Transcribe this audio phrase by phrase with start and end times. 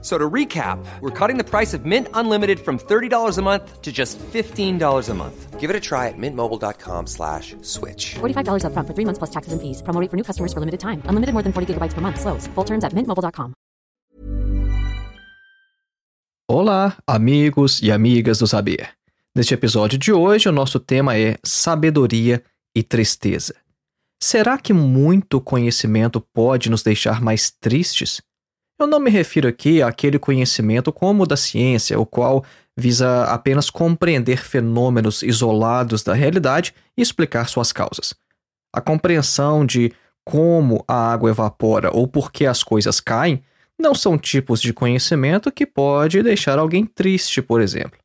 [0.00, 3.90] So to recap, we're cutting the price of Mint Unlimited from $30 a month to
[3.90, 5.58] just $15 a month.
[5.58, 8.14] Give it a try at mintmobile.com slash switch.
[8.20, 9.82] $45 upfront for three months plus taxes and fees.
[9.82, 11.02] Promo rate for new customers for limited time.
[11.08, 12.20] Unlimited more than 40 gigabytes per month.
[12.20, 12.46] Slows.
[12.54, 13.54] Full terms at mintmobile.com.
[16.50, 18.90] Olá, amigos e amigas do Saber.
[19.36, 22.42] Neste episódio de hoje, o nosso tema é sabedoria
[22.74, 23.54] e tristeza.
[24.22, 28.22] Será que muito conhecimento pode nos deixar mais tristes?
[28.78, 32.44] Eu não me refiro aqui àquele conhecimento como o da ciência, o qual
[32.76, 38.14] visa apenas compreender fenômenos isolados da realidade e explicar suas causas.
[38.72, 39.92] A compreensão de
[40.24, 43.42] como a água evapora ou por que as coisas caem
[43.76, 47.98] não são tipos de conhecimento que pode deixar alguém triste, por exemplo.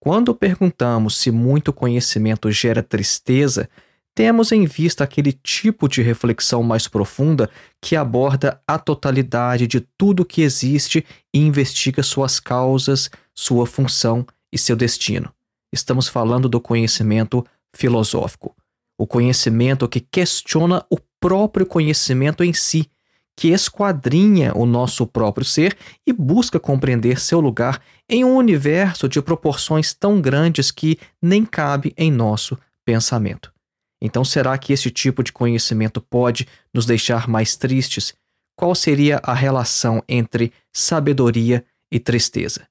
[0.00, 3.68] Quando perguntamos se muito conhecimento gera tristeza,
[4.16, 7.50] temos em vista aquele tipo de reflexão mais profunda
[7.82, 14.56] que aborda a totalidade de tudo que existe e investiga suas causas, sua função e
[14.56, 15.30] seu destino.
[15.70, 18.56] Estamos falando do conhecimento filosófico,
[18.98, 22.90] o conhecimento que questiona o próprio conhecimento em si,
[23.36, 29.20] que esquadrinha o nosso próprio ser e busca compreender seu lugar em um universo de
[29.20, 33.54] proporções tão grandes que nem cabe em nosso pensamento.
[34.00, 38.14] Então, será que esse tipo de conhecimento pode nos deixar mais tristes?
[38.56, 42.66] Qual seria a relação entre sabedoria e tristeza?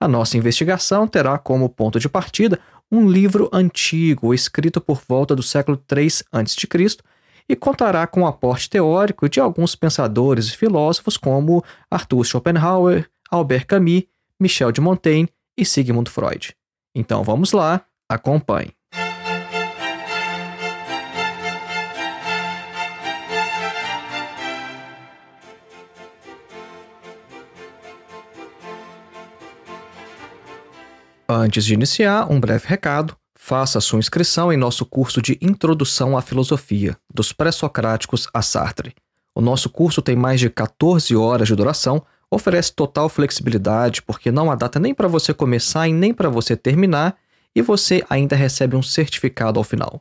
[0.00, 2.58] A nossa investigação terá como ponto de partida
[2.90, 6.98] um livro antigo, escrito por volta do século III a.C.,
[7.48, 13.66] e contará com o aporte teórico de alguns pensadores e filósofos como Arthur Schopenhauer, Albert
[13.66, 14.04] Camus,
[14.38, 16.54] Michel de Montaigne e Sigmund Freud.
[16.94, 18.72] Então vamos lá, acompanhe.
[31.42, 33.16] Antes de iniciar, um breve recado.
[33.34, 38.94] Faça sua inscrição em nosso curso de Introdução à Filosofia, dos Pré-Socráticos a Sartre.
[39.34, 44.52] O nosso curso tem mais de 14 horas de duração, oferece total flexibilidade, porque não
[44.52, 47.16] há data nem para você começar e nem para você terminar,
[47.56, 50.00] e você ainda recebe um certificado ao final.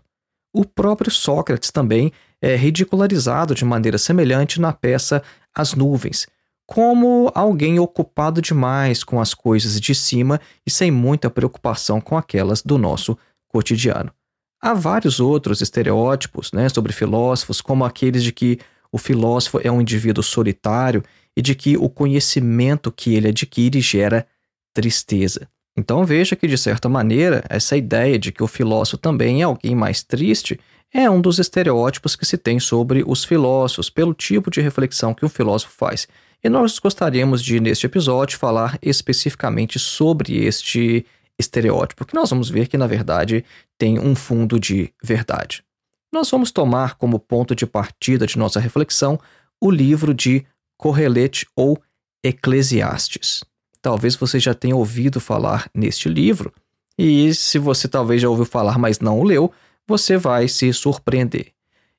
[0.54, 2.12] O próprio Sócrates também
[2.42, 5.22] é ridicularizado de maneira semelhante na peça
[5.54, 6.26] As Nuvens,
[6.66, 12.60] como alguém ocupado demais com as coisas de cima e sem muita preocupação com aquelas
[12.60, 13.16] do nosso
[13.46, 14.12] cotidiano.
[14.60, 18.58] Há vários outros estereótipos né, sobre filósofos, como aqueles de que
[18.90, 21.02] o filósofo é um indivíduo solitário
[21.36, 24.26] e de que o conhecimento que ele adquire gera
[24.74, 25.48] tristeza.
[25.76, 29.74] Então veja que, de certa maneira, essa ideia de que o filósofo também é alguém
[29.74, 30.60] mais triste
[30.92, 35.24] é um dos estereótipos que se tem sobre os filósofos, pelo tipo de reflexão que
[35.24, 36.06] um filósofo faz.
[36.44, 41.06] E nós gostaríamos de, neste episódio, falar especificamente sobre este
[41.38, 43.44] estereótipo, que nós vamos ver que, na verdade,
[43.78, 45.64] tem um fundo de verdade.
[46.12, 49.18] Nós vamos tomar como ponto de partida de nossa reflexão
[49.60, 50.44] o livro de
[50.76, 51.80] Correlete ou
[52.22, 53.42] Eclesiastes.
[53.80, 56.52] Talvez você já tenha ouvido falar neste livro,
[56.98, 59.50] e se você talvez já ouviu falar, mas não o leu,
[59.86, 61.52] você vai se surpreender.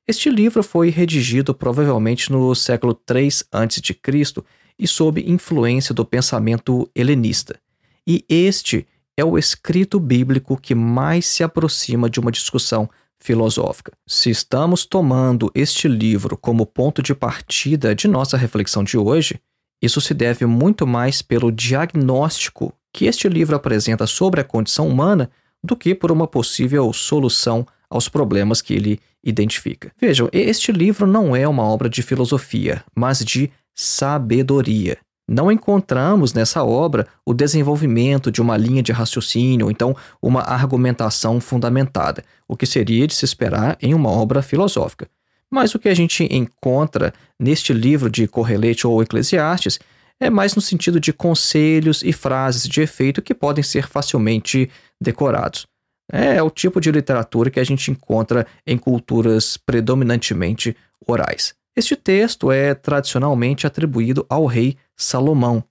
[0.06, 4.44] Este livro foi redigido provavelmente no século III a.C.
[4.78, 7.58] e sob influência do pensamento helenista.
[8.06, 8.86] E este
[9.16, 12.88] é o escrito bíblico que mais se aproxima de uma discussão
[13.18, 13.92] filosófica.
[14.06, 19.40] Se estamos tomando este livro como ponto de partida de nossa reflexão de hoje,
[19.80, 25.30] isso se deve muito mais pelo diagnóstico que este livro apresenta sobre a condição humana
[25.64, 29.90] do que por uma possível solução aos problemas que ele identifica.
[29.98, 34.98] Vejam, este livro não é uma obra de filosofia, mas de sabedoria.
[35.26, 41.40] Não encontramos nessa obra o desenvolvimento de uma linha de raciocínio, ou então uma argumentação
[41.40, 45.08] fundamentada, o que seria de se esperar em uma obra filosófica.
[45.50, 49.78] Mas o que a gente encontra neste livro de Correlete ou Eclesiastes
[50.20, 54.70] é mais no sentido de conselhos e frases de efeito que podem ser facilmente
[55.00, 55.66] decorados.
[56.10, 60.76] É o tipo de literatura que a gente encontra em culturas predominantemente
[61.06, 61.54] orais.
[61.76, 65.64] Este texto é tradicionalmente atribuído ao rei Salomão.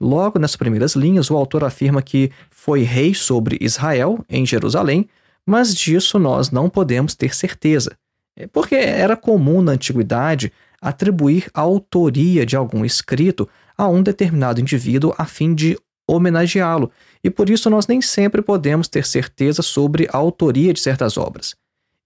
[0.00, 5.08] Logo nas primeiras linhas, o autor afirma que foi rei sobre Israel, em Jerusalém,
[5.44, 7.96] mas disso nós não podemos ter certeza,
[8.36, 13.48] é porque era comum na antiguidade atribuir a autoria de algum escrito
[13.78, 15.78] a um determinado indivíduo a fim de
[16.08, 16.90] homenageá-lo,
[17.22, 21.54] e por isso nós nem sempre podemos ter certeza sobre a autoria de certas obras.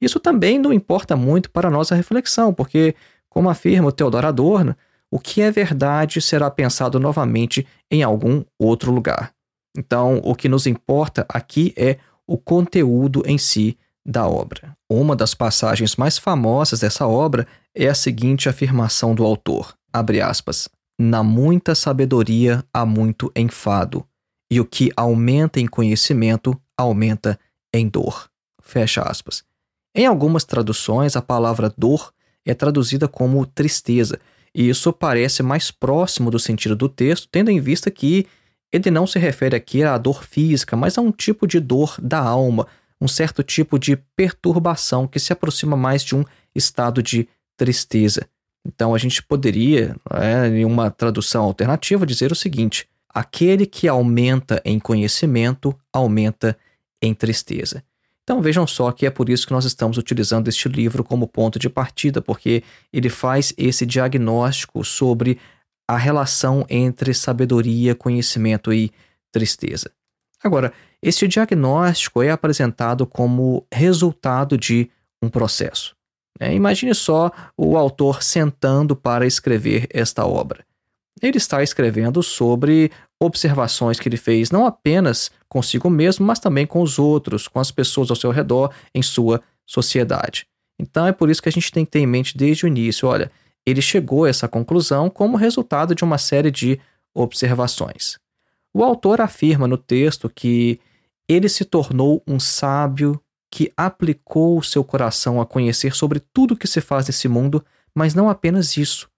[0.01, 2.95] Isso também não importa muito para a nossa reflexão, porque,
[3.29, 4.77] como afirma o Theodor Adorno,
[5.11, 9.33] o que é verdade será pensado novamente em algum outro lugar.
[9.77, 14.77] Então, o que nos importa aqui é o conteúdo em si da obra.
[14.91, 20.69] Uma das passagens mais famosas dessa obra é a seguinte afirmação do autor, abre aspas,
[20.99, 24.07] na muita sabedoria há muito enfado,
[24.51, 27.39] e o que aumenta em conhecimento aumenta
[27.73, 28.31] em dor.
[28.63, 29.45] Fecha aspas.
[29.95, 32.13] Em algumas traduções, a palavra dor
[32.45, 34.19] é traduzida como tristeza,
[34.55, 38.27] e isso parece mais próximo do sentido do texto, tendo em vista que
[38.73, 42.19] ele não se refere aqui à dor física, mas a um tipo de dor da
[42.19, 42.67] alma,
[43.01, 46.25] um certo tipo de perturbação que se aproxima mais de um
[46.55, 48.27] estado de tristeza.
[48.65, 54.61] Então a gente poderia, é, em uma tradução alternativa, dizer o seguinte: aquele que aumenta
[54.65, 56.57] em conhecimento aumenta
[57.01, 57.83] em tristeza.
[58.23, 61.59] Então vejam só que é por isso que nós estamos utilizando este livro como ponto
[61.59, 62.63] de partida, porque
[62.93, 65.39] ele faz esse diagnóstico sobre
[65.89, 68.93] a relação entre sabedoria, conhecimento e
[69.33, 69.91] tristeza.
[70.43, 70.73] Agora,
[71.03, 74.89] este diagnóstico é apresentado como resultado de
[75.21, 75.97] um processo.
[76.43, 80.65] É, imagine só o autor sentando para escrever esta obra.
[81.23, 82.91] Ele está escrevendo sobre
[83.21, 87.71] observações que ele fez não apenas consigo mesmo, mas também com os outros, com as
[87.71, 90.45] pessoas ao seu redor, em sua sociedade.
[90.81, 93.07] Então é por isso que a gente tem que ter em mente desde o início:
[93.07, 93.31] olha,
[93.65, 96.81] ele chegou a essa conclusão como resultado de uma série de
[97.15, 98.19] observações.
[98.75, 100.81] O autor afirma no texto que
[101.29, 106.57] ele se tornou um sábio que aplicou o seu coração a conhecer sobre tudo o
[106.57, 107.63] que se faz nesse mundo,
[107.95, 109.11] mas não apenas isso.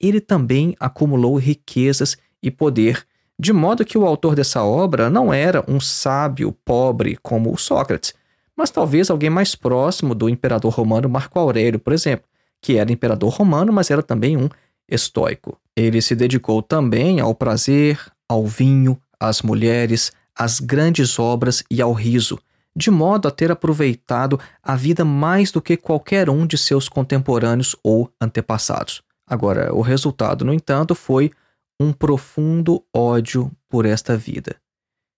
[0.00, 3.04] Ele também acumulou riquezas e poder,
[3.36, 8.14] de modo que o autor dessa obra não era um sábio pobre como o Sócrates,
[8.56, 12.26] mas talvez alguém mais próximo do imperador romano Marco Aurélio, por exemplo,
[12.60, 14.48] que era imperador romano, mas era também um
[14.88, 15.58] estoico.
[15.74, 17.98] Ele se dedicou também ao prazer,
[18.28, 22.38] ao vinho, às mulheres, às grandes obras e ao riso,
[22.74, 27.76] de modo a ter aproveitado a vida mais do que qualquer um de seus contemporâneos
[27.82, 29.02] ou antepassados.
[29.26, 31.30] Agora, o resultado, no entanto, foi
[31.78, 34.56] um profundo ódio por esta vida.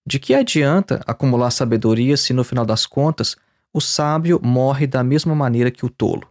[0.07, 3.37] De que adianta acumular sabedoria se, no final das contas,
[3.73, 6.29] o sábio morre da mesma maneira que o tolo?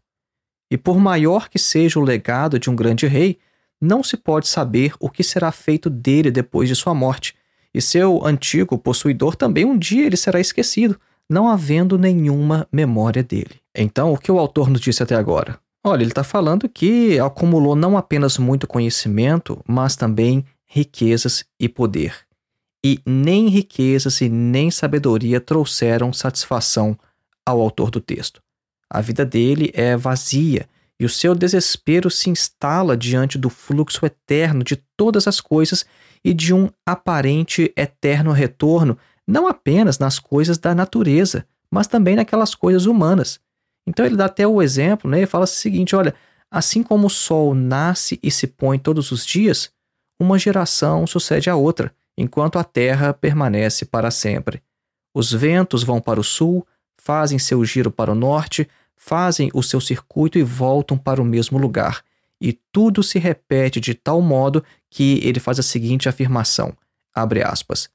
[0.69, 3.39] E por maior que seja o legado de um grande rei,
[3.81, 7.35] não se pode saber o que será feito dele depois de sua morte,
[7.73, 10.99] e seu antigo possuidor também um dia ele será esquecido,
[11.29, 13.61] não havendo nenhuma memória dele.
[13.75, 15.59] Então, o que o autor nos disse até agora?
[15.83, 22.15] Olha, ele está falando que acumulou não apenas muito conhecimento, mas também riquezas e poder.
[22.83, 26.97] e nem riquezas e nem sabedoria trouxeram satisfação
[27.45, 28.41] ao autor do texto.
[28.89, 30.67] A vida dele é vazia
[30.99, 35.85] e o seu desespero se instala diante do fluxo eterno de todas as coisas
[36.23, 42.53] e de um aparente eterno retorno, não apenas nas coisas da natureza, mas também naquelas
[42.53, 43.39] coisas humanas.
[43.85, 45.19] Então ele dá até o exemplo, né?
[45.19, 46.13] Ele fala o seguinte: olha,
[46.49, 49.71] assim como o sol nasce e se põe todos os dias,
[50.19, 54.61] uma geração sucede à outra, enquanto a terra permanece para sempre.
[55.13, 56.65] Os ventos vão para o sul,
[56.97, 61.57] fazem seu giro para o norte, fazem o seu circuito e voltam para o mesmo
[61.57, 62.03] lugar.
[62.39, 66.75] E tudo se repete de tal modo que ele faz a seguinte afirmação:
[67.13, 67.89] abre aspas.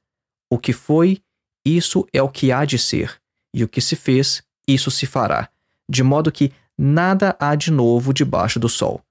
[0.51, 1.21] O que foi,
[1.65, 3.19] isso é o que há de ser,
[3.53, 5.49] e o que se fez, isso se fará,
[5.89, 9.01] de modo que nada há de novo debaixo do sol.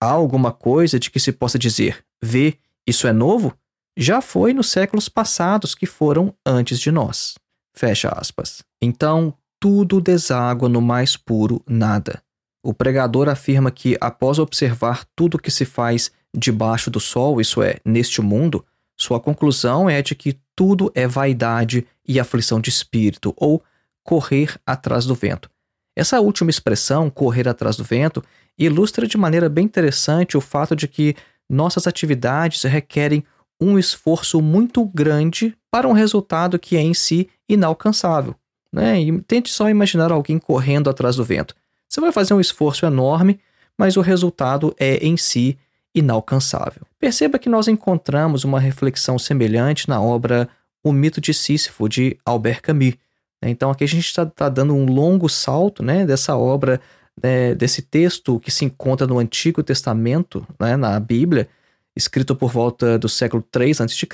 [0.00, 3.56] Há alguma coisa de que se possa dizer, vê, isso é novo?
[3.96, 7.34] Já foi nos séculos passados que foram antes de nós.
[7.74, 8.62] Fecha aspas.
[8.80, 12.22] Então, tudo deságua no mais puro nada.
[12.62, 17.62] O pregador afirma que, após observar tudo o que se faz debaixo do sol, isso
[17.62, 18.64] é, neste mundo,
[19.06, 23.62] sua conclusão é de que tudo é vaidade e aflição de espírito, ou
[24.02, 25.48] correr atrás do vento.
[25.94, 28.22] Essa última expressão, correr atrás do vento,
[28.58, 31.14] ilustra de maneira bem interessante o fato de que
[31.48, 33.24] nossas atividades requerem
[33.60, 38.34] um esforço muito grande para um resultado que é em si inalcançável.
[38.72, 39.00] Né?
[39.00, 41.54] E tente só imaginar alguém correndo atrás do vento.
[41.88, 43.38] Você vai fazer um esforço enorme,
[43.78, 45.56] mas o resultado é em si
[45.94, 46.82] inalcançável.
[47.06, 50.48] Perceba que nós encontramos uma reflexão semelhante na obra
[50.82, 52.94] O Mito de Sísifo, de Albert Camus.
[53.40, 56.80] Então aqui a gente está tá dando um longo salto né, dessa obra,
[57.22, 61.48] né, desse texto que se encontra no Antigo Testamento, né, na Bíblia,
[61.94, 64.08] escrito por volta do século 3 a.C.,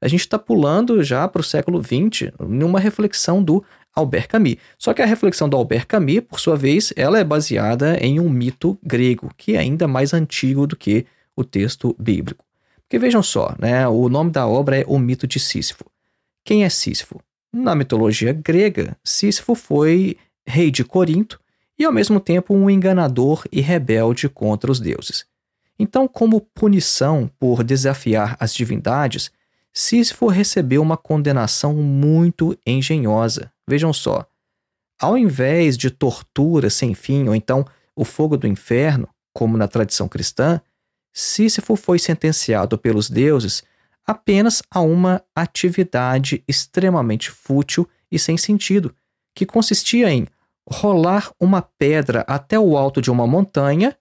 [0.00, 4.58] a gente está pulando já para o século 20, numa reflexão do Albert Camus.
[4.78, 8.30] Só que a reflexão do Albert Camus, por sua vez, ela é baseada em um
[8.30, 11.04] mito grego, que é ainda mais antigo do que
[11.38, 12.44] o texto bíblico.
[12.80, 15.84] Porque vejam só, né, o nome da obra é O Mito de Sísifo.
[16.44, 17.20] Quem é Sísifo?
[17.52, 20.16] Na mitologia grega, Sísifo foi
[20.46, 21.38] rei de Corinto
[21.78, 25.26] e ao mesmo tempo um enganador e rebelde contra os deuses.
[25.78, 29.30] Então, como punição por desafiar as divindades,
[29.72, 33.52] Sísifo recebeu uma condenação muito engenhosa.
[33.68, 34.26] Vejam só.
[35.00, 37.64] Ao invés de tortura sem fim ou então
[37.94, 40.60] o fogo do inferno, como na tradição cristã,
[41.20, 43.64] Sísifo foi sentenciado pelos deuses
[44.06, 48.94] apenas a uma atividade extremamente fútil e sem sentido,
[49.34, 50.28] que consistia em
[50.70, 53.96] rolar uma pedra até o alto de uma montanha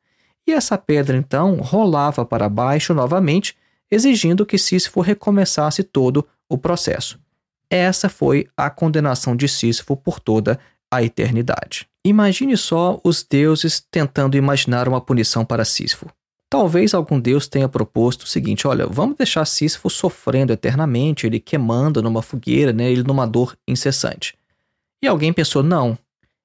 [0.46, 3.58] e essa pedra então rolava para baixo novamente,
[3.90, 7.20] exigindo que Sísifo recomeçasse todo o processo.
[7.68, 10.60] Essa foi a condenação de Sísifo por toda
[10.92, 11.90] a eternidade.
[12.06, 16.08] Imagine só os deuses tentando imaginar uma punição para Sísifo.
[16.50, 22.02] Talvez algum deus tenha proposto o seguinte: olha, vamos deixar Sísifo sofrendo eternamente, ele queimando
[22.02, 24.38] numa fogueira, né, ele numa dor incessante.
[25.02, 25.98] E alguém pensou: não,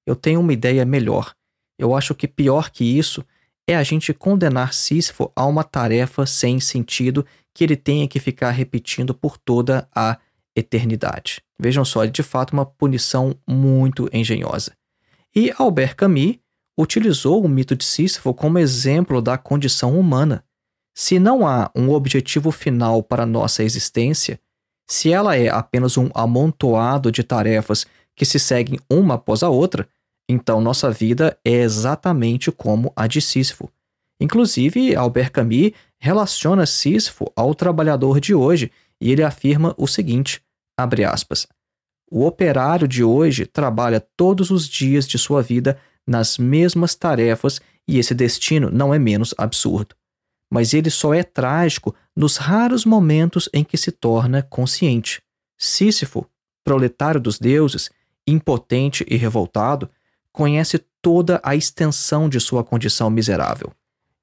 [0.07, 1.35] eu tenho uma ideia melhor.
[1.79, 3.25] Eu acho que pior que isso
[3.67, 8.51] é a gente condenar Sísifo a uma tarefa sem sentido que ele tenha que ficar
[8.51, 10.19] repetindo por toda a
[10.55, 11.41] eternidade.
[11.59, 14.73] Vejam só, é de fato uma punição muito engenhosa.
[15.35, 16.39] E Albert Camus
[16.79, 20.45] utilizou o mito de Sísifo como exemplo da condição humana.
[20.95, 24.39] Se não há um objetivo final para nossa existência,
[24.89, 29.89] se ela é apenas um amontoado de tarefas que se seguem uma após a outra,
[30.29, 33.71] então nossa vida é exatamente como a de Sísifo.
[34.21, 40.43] Inclusive, Albert Camus relaciona Sísifo ao trabalhador de hoje e ele afirma o seguinte:
[40.79, 41.47] abre aspas.
[42.11, 47.99] O operário de hoje trabalha todos os dias de sua vida nas mesmas tarefas e
[47.99, 49.95] esse destino não é menos absurdo.
[50.51, 55.23] Mas ele só é trágico nos raros momentos em que se torna consciente.
[55.57, 56.27] Sísifo,
[56.65, 57.91] proletário dos deuses,
[58.27, 59.89] impotente e revoltado,
[60.33, 63.73] conhece toda a extensão de sua condição miserável.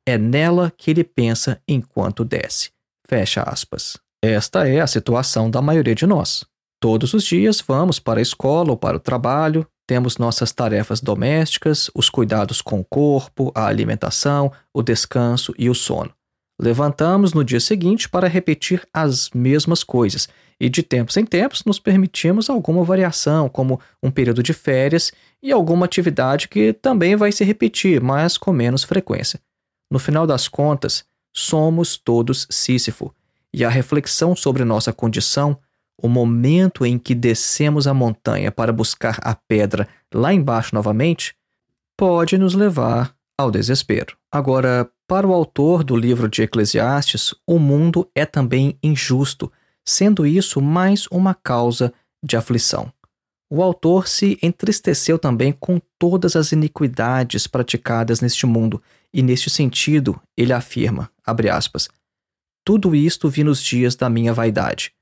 [0.05, 2.71] É nela que ele pensa enquanto desce.
[3.07, 3.97] Fecha aspas.
[4.21, 6.45] Esta é a situação da maioria de nós.
[6.79, 11.89] Todos os dias vamos para a escola ou para o trabalho, temos nossas tarefas domésticas,
[11.95, 16.13] os cuidados com o corpo, a alimentação, o descanso e o sono.
[16.61, 20.29] Levantamos no dia seguinte para repetir as mesmas coisas
[20.59, 25.51] e, de tempos em tempos, nos permitimos alguma variação, como um período de férias e
[25.51, 29.39] alguma atividade que também vai se repetir, mas com menos frequência.
[29.91, 31.03] No final das contas,
[31.35, 33.11] somos todos Sísifo
[33.51, 35.57] e a reflexão sobre nossa condição
[36.01, 41.35] o momento em que descemos a montanha para buscar a pedra lá embaixo novamente,
[41.97, 44.17] pode nos levar ao desespero.
[44.31, 49.51] Agora, para o autor do livro de Eclesiastes, o mundo é também injusto,
[49.85, 52.91] sendo isso mais uma causa de aflição.
[53.51, 60.21] O autor se entristeceu também com todas as iniquidades praticadas neste mundo, e neste sentido,
[60.37, 61.09] ele afirma,
[61.51, 61.89] aspas,
[62.63, 64.93] tudo isto vi nos dias da minha vaidade.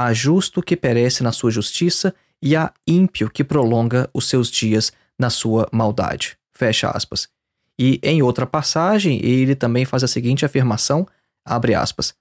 [0.00, 4.92] Há justo que perece na sua justiça e há ímpio que prolonga os seus dias
[5.18, 6.38] na sua maldade.
[6.52, 7.28] Fecha aspas.
[7.76, 11.04] E em outra passagem, ele também faz a seguinte afirmação,
[11.44, 12.14] abre aspas,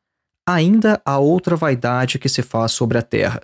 [0.44, 3.42] Ainda há outra vaidade que se faz sobre a terra,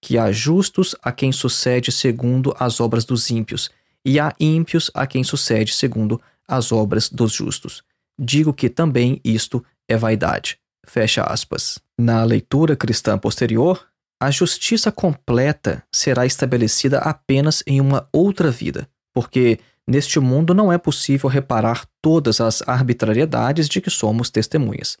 [0.00, 3.70] que há justos a quem sucede segundo as obras dos ímpios,
[4.04, 7.82] e há ímpios a quem sucede segundo as obras dos justos.
[8.18, 10.58] Digo que também isto é vaidade.
[10.86, 11.78] Fecha aspas.
[11.98, 13.86] Na leitura cristã posterior,
[14.20, 20.78] a justiça completa será estabelecida apenas em uma outra vida, porque neste mundo não é
[20.78, 24.96] possível reparar todas as arbitrariedades de que somos testemunhas.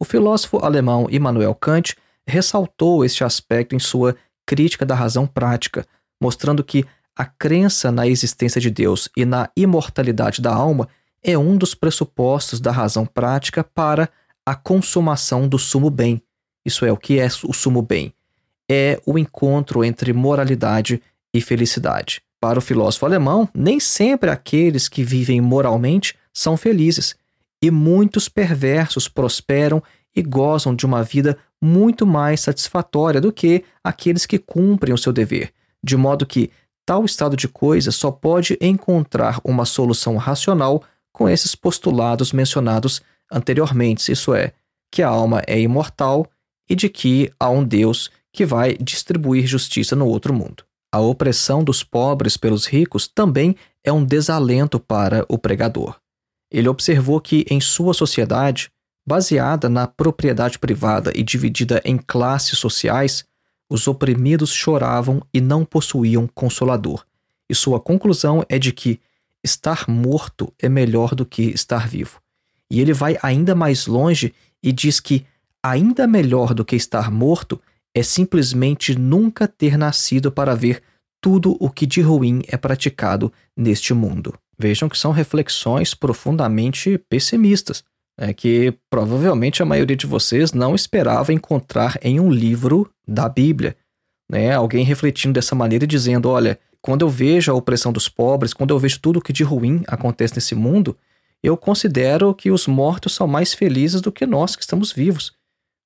[0.00, 1.96] O filósofo alemão Immanuel Kant
[2.26, 5.86] ressaltou este aspecto em sua Crítica da Razão Prática,
[6.20, 6.84] mostrando que
[7.16, 10.88] a crença na existência de Deus e na imortalidade da alma
[11.22, 14.08] é um dos pressupostos da razão prática para
[14.50, 16.20] a consumação do sumo bem.
[16.66, 18.12] Isso é, o que é o sumo bem?
[18.68, 21.00] É o encontro entre moralidade
[21.32, 22.20] e felicidade.
[22.40, 27.14] Para o filósofo alemão, nem sempre aqueles que vivem moralmente são felizes,
[27.62, 29.80] e muitos perversos prosperam
[30.16, 35.12] e gozam de uma vida muito mais satisfatória do que aqueles que cumprem o seu
[35.12, 36.50] dever, de modo que
[36.84, 44.10] tal estado de coisas só pode encontrar uma solução racional com esses postulados mencionados anteriormente,
[44.10, 44.52] isso é,
[44.90, 46.26] que a alma é imortal
[46.68, 50.64] e de que há um Deus que vai distribuir justiça no outro mundo.
[50.92, 56.00] A opressão dos pobres pelos ricos também é um desalento para o pregador.
[56.50, 58.70] Ele observou que, em sua sociedade,
[59.06, 63.24] baseada na propriedade privada e dividida em classes sociais,
[63.68, 67.04] os oprimidos choravam e não possuíam consolador.
[67.48, 69.00] E sua conclusão é de que
[69.44, 72.19] estar morto é melhor do que estar vivo.
[72.70, 75.24] E ele vai ainda mais longe e diz que
[75.62, 77.60] ainda melhor do que estar morto
[77.94, 80.82] é simplesmente nunca ter nascido para ver
[81.20, 84.34] tudo o que de ruim é praticado neste mundo.
[84.58, 87.82] Vejam que são reflexões profundamente pessimistas,
[88.18, 93.76] né, que provavelmente a maioria de vocês não esperava encontrar em um livro da Bíblia.
[94.30, 94.52] Né?
[94.52, 98.70] Alguém refletindo dessa maneira e dizendo: olha, quando eu vejo a opressão dos pobres, quando
[98.70, 100.96] eu vejo tudo o que de ruim acontece nesse mundo,
[101.42, 105.32] eu considero que os mortos são mais felizes do que nós que estamos vivos.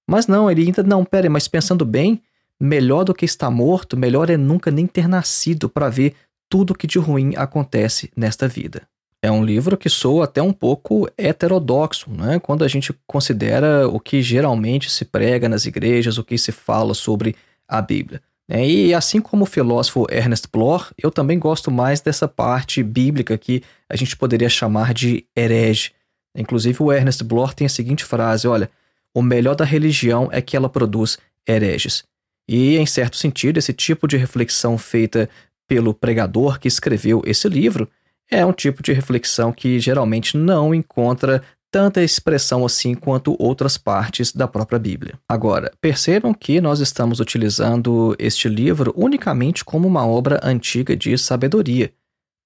[0.09, 2.23] Mas não, ele ainda não, pera, mas pensando bem,
[2.61, 6.15] melhor do que estar morto, melhor é nunca nem ter nascido para ver
[6.49, 8.83] tudo o que de ruim acontece nesta vida.
[9.23, 12.39] É um livro que soa até um pouco heterodoxo, né?
[12.39, 16.93] quando a gente considera o que geralmente se prega nas igrejas, o que se fala
[16.93, 17.35] sobre
[17.67, 18.21] a Bíblia.
[18.49, 23.39] É, e assim como o filósofo Ernest Bloch, eu também gosto mais dessa parte bíblica
[23.39, 25.93] que a gente poderia chamar de herege.
[26.37, 28.71] Inclusive, o Ernest Bloch tem a seguinte frase: olha,
[29.15, 31.17] o melhor da religião é que ela produz
[31.49, 32.05] hereges.
[32.47, 35.29] E, em certo sentido, esse tipo de reflexão feita
[35.67, 37.89] pelo pregador que escreveu esse livro
[38.31, 41.43] é um tipo de reflexão que geralmente não encontra
[41.75, 45.19] tanta expressão assim quanto outras partes da própria Bíblia.
[45.29, 51.93] Agora, percebam que nós estamos utilizando este livro unicamente como uma obra antiga de sabedoria.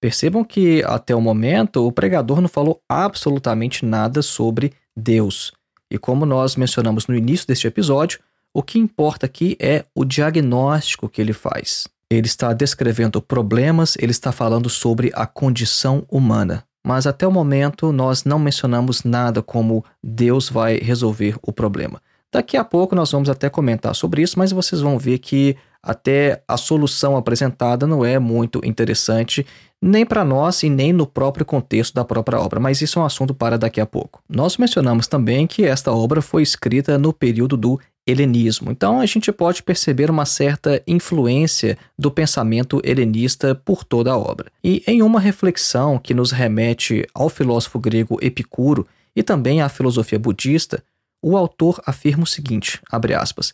[0.01, 5.53] Percebam que, até o momento, o pregador não falou absolutamente nada sobre Deus.
[5.91, 8.21] E como nós mencionamos no início deste episódio,
[8.55, 11.87] o que importa aqui é o diagnóstico que ele faz.
[12.11, 17.93] Ele está descrevendo problemas, ele está falando sobre a condição humana mas até o momento
[17.93, 22.01] nós não mencionamos nada como Deus vai resolver o problema.
[22.33, 26.43] Daqui a pouco nós vamos até comentar sobre isso, mas vocês vão ver que até
[26.49, 29.45] a solução apresentada não é muito interessante,
[29.83, 33.05] nem para nós e nem no próprio contexto da própria obra, mas isso é um
[33.05, 34.23] assunto para daqui a pouco.
[34.27, 38.71] Nós mencionamos também que esta obra foi escrita no período do helenismo.
[38.71, 44.51] Então a gente pode perceber uma certa influência do pensamento helenista por toda a obra.
[44.65, 50.19] E em uma reflexão que nos remete ao filósofo grego Epicuro e também à filosofia
[50.19, 50.83] budista,
[51.23, 53.53] o autor afirma o seguinte, abre aspas: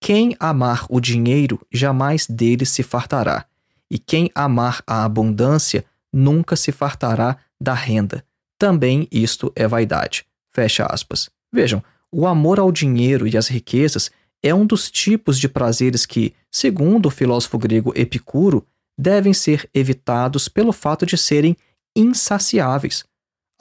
[0.00, 3.46] Quem amar o dinheiro jamais dele se fartará,
[3.90, 8.24] e quem amar a abundância nunca se fartará da renda.
[8.58, 10.24] Também isto é vaidade.
[10.54, 11.30] Fecha aspas.
[11.52, 11.82] Vejam,
[12.12, 14.10] o amor ao dinheiro e às riquezas
[14.42, 18.66] é um dos tipos de prazeres que, segundo o filósofo grego Epicuro,
[18.98, 21.56] devem ser evitados pelo fato de serem
[21.96, 23.04] insaciáveis.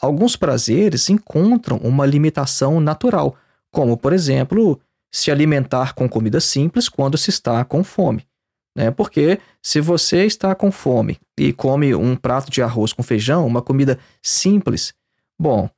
[0.01, 3.37] Alguns prazeres encontram uma limitação natural,
[3.71, 4.79] como, por exemplo,
[5.13, 8.25] se alimentar com comida simples quando se está com fome.
[8.75, 8.89] Né?
[8.89, 13.61] Porque se você está com fome e come um prato de arroz com feijão, uma
[13.61, 14.93] comida simples,
[15.39, 15.69] bom,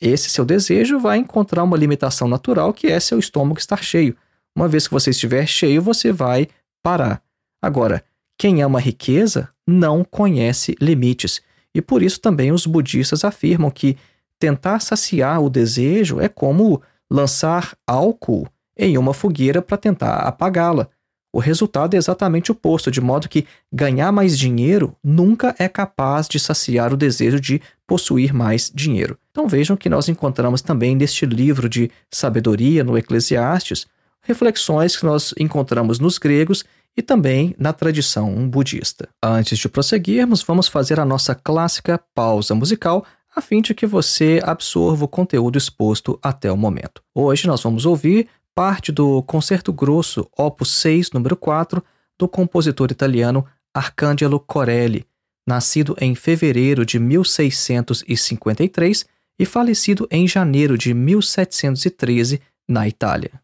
[0.00, 4.16] esse seu desejo vai encontrar uma limitação natural que é seu estômago estar cheio.
[4.56, 6.48] Uma vez que você estiver cheio, você vai
[6.82, 7.22] parar.
[7.62, 8.04] Agora,
[8.38, 11.40] quem ama riqueza não conhece limites.
[11.74, 13.96] E por isso também os budistas afirmam que
[14.38, 20.88] tentar saciar o desejo é como lançar álcool em uma fogueira para tentar apagá-la.
[21.32, 26.28] O resultado é exatamente o oposto, de modo que ganhar mais dinheiro nunca é capaz
[26.28, 29.18] de saciar o desejo de possuir mais dinheiro.
[29.30, 33.86] Então vejam que nós encontramos também neste livro de sabedoria no Eclesiastes
[34.22, 36.64] reflexões que nós encontramos nos gregos
[36.96, 39.08] e também na tradição budista.
[39.22, 44.40] Antes de prosseguirmos, vamos fazer a nossa clássica pausa musical a fim de que você
[44.44, 47.02] absorva o conteúdo exposto até o momento.
[47.14, 51.82] Hoje nós vamos ouvir parte do Concerto Grosso, opus 6, número 4,
[52.16, 53.44] do compositor italiano
[53.74, 55.04] Arcangelo Corelli,
[55.46, 59.04] nascido em fevereiro de 1653
[59.38, 63.43] e falecido em janeiro de 1713 na Itália.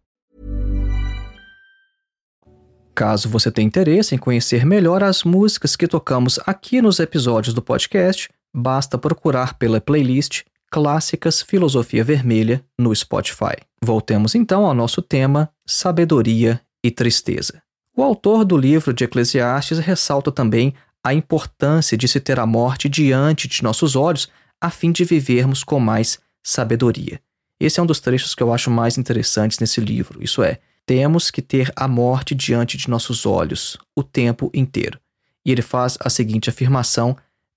[2.93, 7.61] Caso você tenha interesse em conhecer melhor as músicas que tocamos aqui nos episódios do
[7.61, 13.55] podcast, basta procurar pela playlist Clássicas Filosofia Vermelha no Spotify.
[13.83, 17.61] Voltemos então ao nosso tema Sabedoria e Tristeza.
[17.95, 20.73] O autor do livro de Eclesiastes ressalta também
[21.03, 24.29] a importância de se ter a morte diante de nossos olhos
[24.61, 27.19] a fim de vivermos com mais sabedoria.
[27.59, 30.23] Esse é um dos trechos que eu acho mais interessantes nesse livro.
[30.23, 34.99] Isso é, temos que ter a morte diante de nossos olhos o tempo inteiro.
[35.45, 37.15] E ele faz a seguinte afirmação,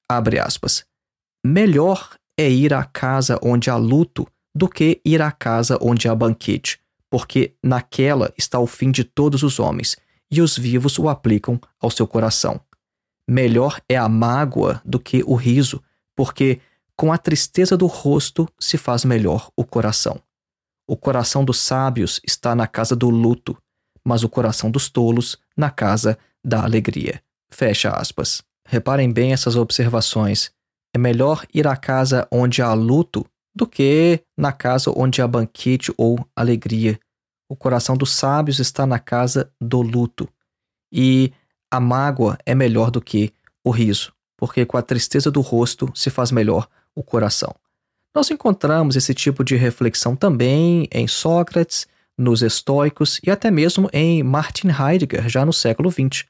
[0.09, 0.85] abre aspas,
[1.45, 6.15] Melhor é ir à casa onde há luto do que ir à casa onde há
[6.15, 9.97] banquete, porque naquela está o fim de todos os homens,
[10.31, 12.61] e os vivos o aplicam ao seu coração.
[13.29, 15.83] Melhor é a mágoa do que o riso,
[16.17, 16.61] porque
[16.97, 20.21] com a tristeza do rosto se faz melhor o coração.
[20.87, 23.57] O coração dos sábios está na casa do luto,
[24.05, 27.23] mas o coração dos tolos na casa da alegria.
[27.51, 28.43] Fecha aspas.
[28.67, 30.51] Reparem bem essas observações.
[30.95, 35.93] É melhor ir à casa onde há luto do que na casa onde há banquete
[35.97, 36.99] ou alegria.
[37.49, 40.29] O coração dos sábios está na casa do luto.
[40.93, 41.33] E
[41.71, 43.33] a mágoa é melhor do que
[43.65, 47.55] o riso, porque com a tristeza do rosto se faz melhor o coração.
[48.15, 54.23] Nós encontramos esse tipo de reflexão também em Sócrates, nos estoicos e até mesmo em
[54.23, 56.25] Martin Heidegger, já no século XX.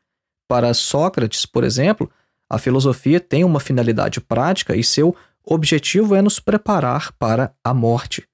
[0.48, 2.10] Para Sócrates, por exemplo,
[2.48, 8.26] a filosofia tem uma finalidade prática e seu objetivo é nos preparar para a morte.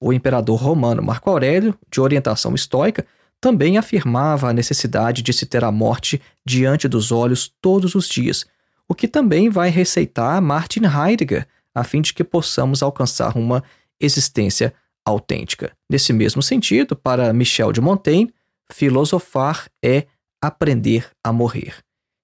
[0.00, 3.06] O imperador romano Marco Aurélio, de orientação estoica,
[3.38, 8.46] também afirmava a necessidade de se ter a morte diante dos olhos todos os dias,
[8.88, 13.62] o que também vai receitar Martin Heidegger, a fim de que possamos alcançar uma
[14.00, 14.72] existência
[15.04, 15.72] autêntica.
[15.90, 18.32] Nesse mesmo sentido, para Michel de Montaigne,
[18.70, 20.06] filosofar é
[20.42, 21.76] aprender a morrer.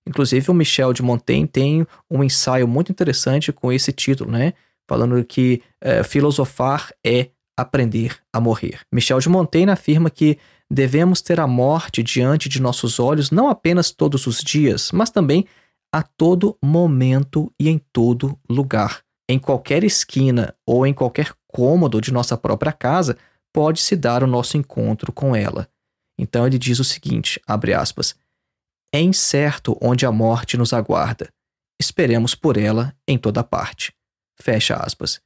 [0.06, 4.54] Inclusive, o Michel de Montaigne tem um ensaio muito interessante com esse título, né?
[4.88, 8.80] Falando que é, filosofar é aprender a morrer.
[8.92, 10.38] Michel de Montaigne afirma que
[10.70, 15.46] devemos ter a morte diante de nossos olhos não apenas todos os dias, mas também
[15.92, 19.02] a todo momento e em todo lugar.
[19.30, 23.16] Em qualquer esquina ou em qualquer cômodo de nossa própria casa,
[23.52, 25.68] pode-se dar o nosso encontro com ela.
[26.18, 28.16] Então ele diz o seguinte, abre aspas,
[28.92, 31.32] é incerto onde a morte nos aguarda.
[31.80, 33.94] Esperemos por ela em toda parte.
[34.40, 35.20] Fecha aspas.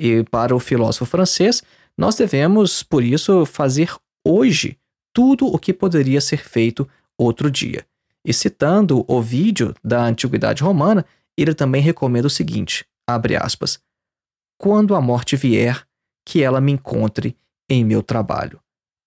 [0.00, 1.62] E para o filósofo francês,
[1.94, 3.94] nós devemos, por isso, fazer
[4.26, 4.78] hoje
[5.12, 6.88] tudo o que poderia ser feito
[7.18, 7.84] outro dia.
[8.24, 11.04] E citando o vídeo da Antiguidade Romana,
[11.36, 13.78] ele também recomenda o seguinte: abre aspas,
[14.58, 15.86] quando a morte vier,
[16.24, 17.36] que ela me encontre
[17.68, 18.60] em meu trabalho.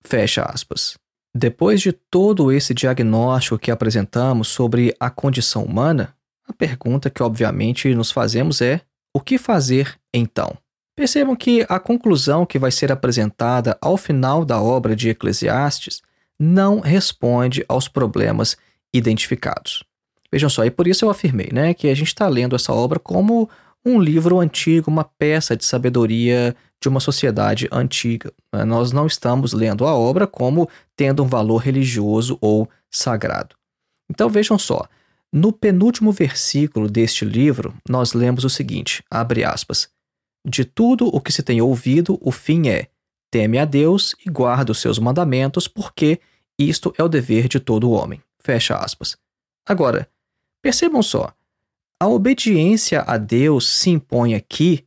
[0.04, 0.98] Fecha aspas.
[1.34, 6.16] Depois de todo esse diagnóstico que apresentamos sobre a condição humana,
[6.48, 8.82] a pergunta que obviamente nos fazemos é:
[9.14, 10.58] o que fazer então?
[10.96, 16.02] Percebam que a conclusão que vai ser apresentada ao final da obra de Eclesiastes
[16.40, 18.56] não responde aos problemas
[18.94, 19.84] identificados.
[20.32, 23.00] Vejam só, e por isso eu afirmei né, que a gente está lendo essa obra
[23.00, 23.50] como
[23.86, 28.34] um livro antigo, uma peça de sabedoria de uma sociedade antiga.
[28.52, 28.66] Né?
[28.66, 33.56] Nós não estamos lendo a obra como tendo um valor religioso ou sagrado.
[34.10, 34.86] Então vejam só,
[35.32, 39.90] no penúltimo versículo deste livro, nós lemos o seguinte: abre aspas.
[40.48, 42.88] De tudo o que se tem ouvido, o fim é:
[43.32, 46.20] teme a Deus e guarda os seus mandamentos, porque
[46.58, 48.22] isto é o dever de todo homem.
[48.40, 49.18] Fecha aspas.
[49.68, 50.08] Agora,
[50.62, 51.34] percebam só,
[52.00, 54.86] a obediência a Deus se impõe aqui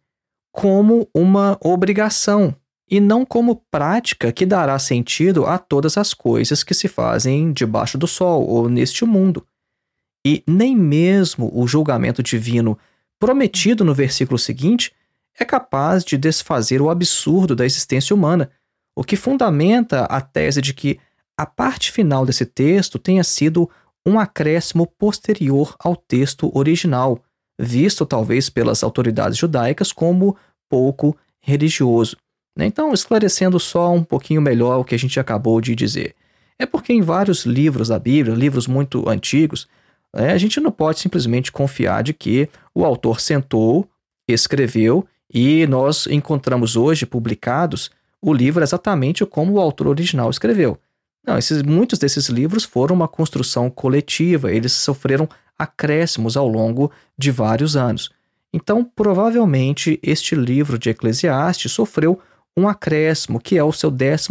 [0.53, 2.55] como uma obrigação
[2.91, 7.99] e não como prática que dará sentido a todas as coisas que se fazem debaixo
[7.99, 9.47] do sol ou neste mundo.
[10.27, 12.79] E nem mesmo o julgamento divino
[13.19, 14.93] prometido no versículo seguinte
[15.39, 18.51] é capaz de desfazer o absurdo da existência humana,
[18.97, 20.99] o que fundamenta a tese de que
[21.37, 23.71] a parte final desse texto tenha sido
[24.07, 27.23] um acréscimo posterior ao texto original,
[27.61, 30.37] visto talvez pelas autoridades judaicas como
[30.69, 32.17] pouco religioso.
[32.57, 32.67] Né?
[32.67, 36.15] Então, esclarecendo só um pouquinho melhor o que a gente acabou de dizer.
[36.59, 39.69] É porque em vários livros da Bíblia, livros muito antigos,
[40.15, 43.89] é, a gente não pode simplesmente confiar de que o autor sentou,
[44.29, 50.79] escreveu e nós encontramos hoje publicados o livro exatamente como o autor original escreveu.
[51.29, 57.31] Não, esses, muitos desses livros foram uma construção coletiva, eles sofreram acréscimos ao longo de
[57.31, 58.11] vários anos.
[58.51, 62.19] Então, provavelmente, este livro de Eclesiastes sofreu
[62.57, 64.29] um acréscimo, que é o seu 12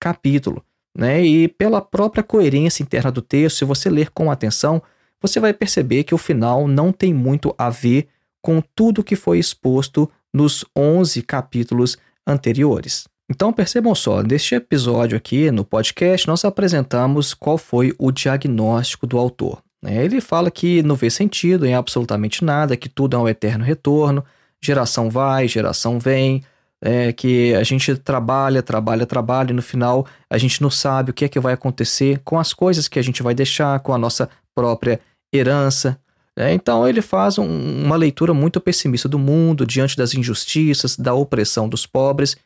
[0.00, 0.64] capítulo.
[0.96, 1.22] Né?
[1.22, 4.82] E pela própria coerência interna do texto, se você ler com atenção,
[5.20, 8.08] você vai perceber que o final não tem muito a ver
[8.40, 13.06] com tudo que foi exposto nos 11 capítulos anteriores.
[13.30, 19.18] Então percebam só, neste episódio aqui no podcast, nós apresentamos qual foi o diagnóstico do
[19.18, 19.62] autor.
[19.82, 20.02] Né?
[20.02, 24.24] Ele fala que não vê sentido em absolutamente nada, que tudo é um eterno retorno,
[24.62, 26.42] geração vai, geração vem,
[26.80, 31.14] é, que a gente trabalha, trabalha, trabalha e no final a gente não sabe o
[31.14, 33.98] que é que vai acontecer com as coisas que a gente vai deixar, com a
[33.98, 36.00] nossa própria herança.
[36.34, 41.12] É, então ele faz um, uma leitura muito pessimista do mundo diante das injustiças, da
[41.12, 42.36] opressão dos pobres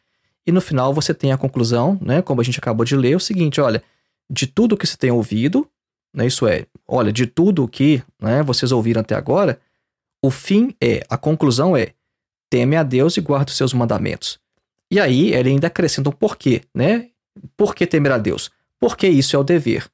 [0.46, 3.20] e no final você tem a conclusão, né, como a gente acabou de ler, o
[3.20, 3.82] seguinte, olha,
[4.30, 5.68] de tudo que você tem ouvido,
[6.14, 9.60] né, isso é, olha, de tudo que né, vocês ouviram até agora,
[10.22, 11.92] o fim é, a conclusão é,
[12.50, 14.38] teme a Deus e guarda os seus mandamentos.
[14.90, 17.08] E aí ele ainda acrescenta um porquê, né?
[17.56, 18.50] Por que temer a Deus?
[18.78, 19.88] Porque isso é o dever.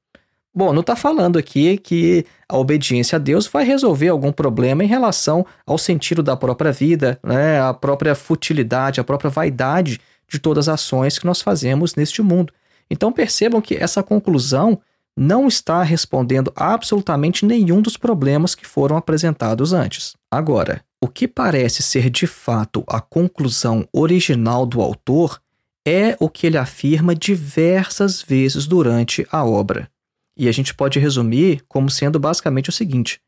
[0.52, 4.88] Bom, não está falando aqui que a obediência a Deus vai resolver algum problema em
[4.88, 7.60] relação ao sentido da própria vida, né?
[7.60, 12.52] a própria futilidade, a própria vaidade de todas as ações que nós fazemos neste mundo.
[12.90, 14.80] Então percebam que essa conclusão
[15.16, 20.14] não está respondendo absolutamente nenhum dos problemas que foram apresentados antes.
[20.30, 25.40] Agora, o que parece ser de fato a conclusão original do autor
[25.86, 29.90] é o que ele afirma diversas vezes durante a obra.
[30.36, 33.20] E a gente pode resumir como sendo basicamente o seguinte: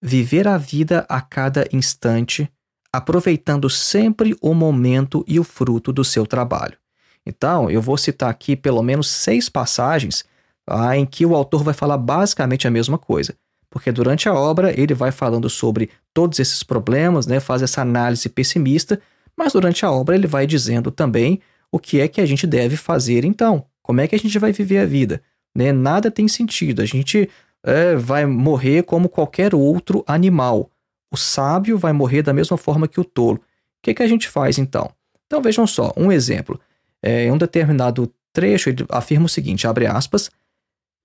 [0.00, 2.48] viver a vida a cada instante,
[2.96, 6.76] aproveitando sempre o momento e o fruto do seu trabalho.
[7.24, 10.24] Então, eu vou citar aqui pelo menos seis passagens
[10.66, 13.34] ah, em que o autor vai falar basicamente a mesma coisa
[13.76, 18.26] porque durante a obra ele vai falando sobre todos esses problemas, né, faz essa análise
[18.26, 18.98] pessimista,
[19.36, 22.74] mas durante a obra ele vai dizendo também o que é que a gente deve
[22.74, 25.20] fazer então, como é que a gente vai viver a vida.
[25.54, 25.72] Né?
[25.72, 27.28] Nada tem sentido, a gente
[27.62, 30.70] é, vai morrer como qualquer outro animal.
[31.10, 33.38] O sábio vai morrer da mesma forma que o tolo.
[33.38, 33.42] O
[33.82, 34.90] que, que a gente faz então?
[35.26, 36.60] Então vejam só, um exemplo.
[37.02, 40.30] É, em um determinado trecho ele afirma o seguinte, abre aspas,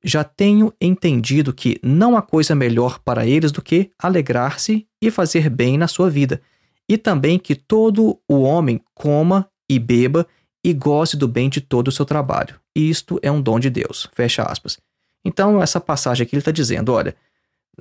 [0.04, 5.50] já tenho entendido que não há coisa melhor para eles do que alegrar-se e fazer
[5.50, 6.42] bem na sua vida,
[6.90, 10.28] e também que todo o homem coma e beba
[10.64, 12.60] e goze do bem de todo o seu trabalho.
[12.76, 14.10] Isto é um dom de Deus.
[14.14, 14.78] Fecha aspas.
[15.24, 17.16] Então, essa passagem aqui ele está dizendo: olha,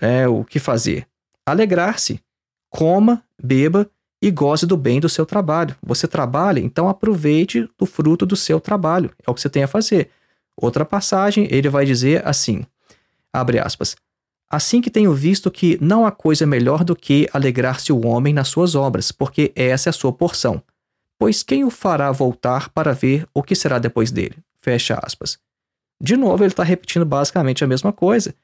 [0.01, 1.07] é, o que fazer?
[1.51, 2.21] Alegrar-se,
[2.71, 3.91] coma, beba
[4.23, 5.75] e goze do bem do seu trabalho.
[5.83, 9.11] Você trabalha, então aproveite do fruto do seu trabalho.
[9.27, 10.11] É o que você tem a fazer.
[10.57, 12.65] Outra passagem, ele vai dizer assim:
[13.33, 13.97] abre aspas.
[14.51, 18.49] Assim que tenho visto que não há coisa melhor do que alegrar-se o homem nas
[18.49, 20.63] suas obras, porque essa é a sua porção.
[21.19, 24.37] Pois quem o fará voltar para ver o que será depois dele?
[24.61, 25.39] Fecha aspas.
[26.03, 28.35] De novo, ele está repetindo basicamente a mesma coisa.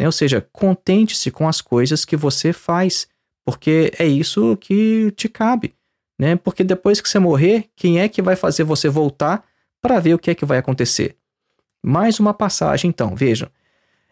[0.00, 0.06] Né?
[0.06, 3.06] Ou seja, contente-se com as coisas que você faz,
[3.44, 5.74] porque é isso que te cabe.
[6.18, 6.36] Né?
[6.36, 9.44] Porque depois que você morrer, quem é que vai fazer você voltar
[9.78, 11.16] para ver o que é que vai acontecer?
[11.84, 13.50] Mais uma passagem, então, vejam.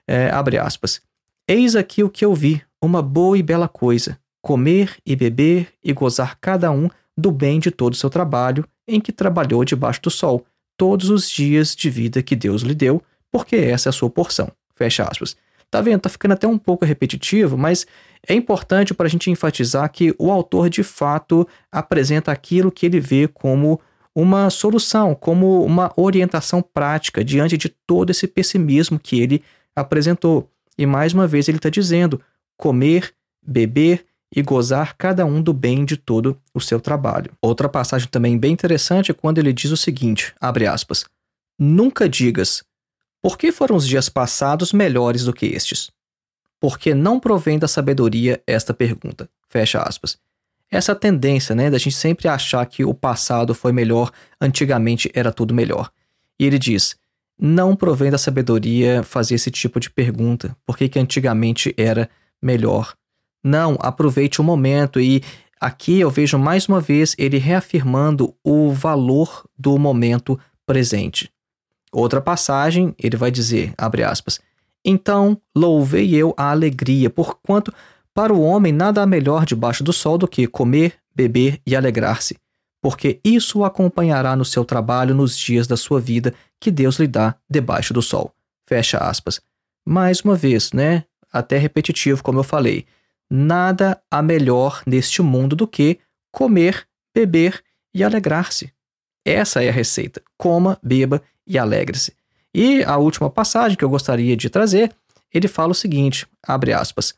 [0.06, 1.00] É, abre aspas.
[1.48, 5.94] Eis aqui o que eu vi, uma boa e bela coisa: comer e beber e
[5.94, 10.10] gozar cada um do bem de todo o seu trabalho, em que trabalhou debaixo do
[10.10, 10.44] sol,
[10.76, 14.52] todos os dias de vida que Deus lhe deu, porque essa é a sua porção.
[14.74, 15.34] Fecha aspas.
[15.70, 16.00] Tá vendo?
[16.00, 17.86] Tá ficando até um pouco repetitivo, mas
[18.26, 23.00] é importante para a gente enfatizar que o autor de fato apresenta aquilo que ele
[23.00, 23.80] vê como
[24.14, 29.42] uma solução, como uma orientação prática diante de todo esse pessimismo que ele
[29.76, 30.50] apresentou.
[30.76, 32.20] E mais uma vez ele está dizendo:
[32.56, 33.12] comer,
[33.46, 37.30] beber e gozar cada um do bem de todo o seu trabalho.
[37.40, 41.04] Outra passagem também bem interessante é quando ele diz o seguinte: abre aspas.
[41.58, 42.62] Nunca digas,
[43.20, 45.90] por que foram os dias passados melhores do que estes?
[46.60, 49.28] porque não provém da sabedoria esta pergunta.
[49.48, 50.18] Fecha aspas.
[50.70, 54.10] Essa tendência, né, da gente sempre achar que o passado foi melhor,
[54.40, 55.90] antigamente era tudo melhor.
[56.38, 56.96] E ele diz:
[57.38, 62.10] não provém da sabedoria fazer esse tipo de pergunta, porque que antigamente era
[62.42, 62.94] melhor.
[63.42, 65.22] Não, aproveite o momento e
[65.60, 71.30] aqui eu vejo mais uma vez ele reafirmando o valor do momento presente.
[71.92, 74.40] Outra passagem, ele vai dizer, abre aspas,
[74.84, 77.72] então louvei eu a alegria, porquanto
[78.14, 82.36] para o homem nada há melhor debaixo do sol do que comer, beber e alegrar-se,
[82.80, 87.06] porque isso o acompanhará no seu trabalho nos dias da sua vida que Deus lhe
[87.06, 88.32] dá debaixo do sol.
[88.66, 89.40] Fecha aspas.
[89.86, 91.04] Mais uma vez, né?
[91.32, 92.86] Até repetitivo, como eu falei.
[93.30, 95.98] Nada há melhor neste mundo do que
[96.30, 97.62] comer, beber
[97.94, 98.72] e alegrar-se.
[99.24, 100.22] Essa é a receita.
[100.36, 102.12] Coma, beba e alegre-se.
[102.54, 104.92] E a última passagem que eu gostaria de trazer,
[105.32, 107.14] ele fala o seguinte, abre aspas,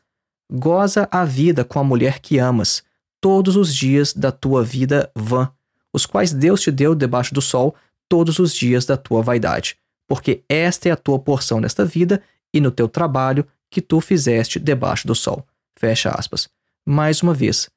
[0.53, 2.83] Goza a vida com a mulher que amas,
[3.21, 5.49] todos os dias da tua vida vã,
[5.93, 7.73] os quais Deus te deu debaixo do sol
[8.09, 9.77] todos os dias da tua vaidade,
[10.09, 12.21] porque esta é a tua porção nesta vida
[12.53, 15.47] e no teu trabalho que tu fizeste debaixo do sol.
[15.79, 16.49] Fecha aspas.
[16.85, 17.69] Mais uma vez,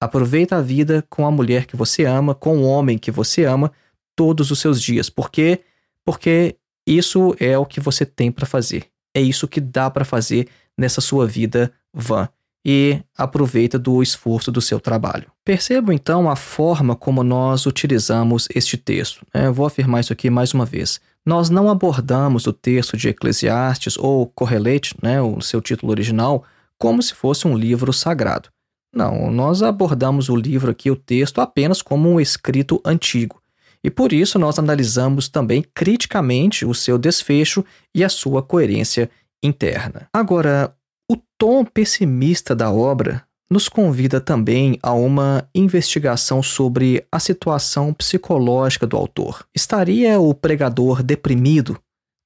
[0.00, 3.70] aproveita a vida com a mulher que você ama, com o homem que você ama,
[4.16, 5.60] todos os seus dias, porque
[6.06, 8.86] porque isso é o que você tem para fazer.
[9.14, 10.46] É isso que dá para fazer
[10.78, 12.28] nessa sua vida vã.
[12.64, 15.30] E aproveita do esforço do seu trabalho.
[15.44, 19.24] Perceba então a forma como nós utilizamos este texto.
[19.32, 21.00] Eu vou afirmar isso aqui mais uma vez.
[21.24, 26.44] Nós não abordamos o texto de Eclesiastes ou Correlate, né, o seu título original,
[26.78, 28.48] como se fosse um livro sagrado.
[28.92, 33.40] Não, nós abordamos o livro aqui, o texto, apenas como um escrito antigo.
[33.86, 37.64] E por isso nós analisamos também criticamente o seu desfecho
[37.94, 39.08] e a sua coerência
[39.40, 40.08] interna.
[40.12, 40.74] Agora,
[41.08, 48.88] o tom pessimista da obra nos convida também a uma investigação sobre a situação psicológica
[48.88, 49.46] do autor.
[49.54, 51.78] Estaria o pregador deprimido,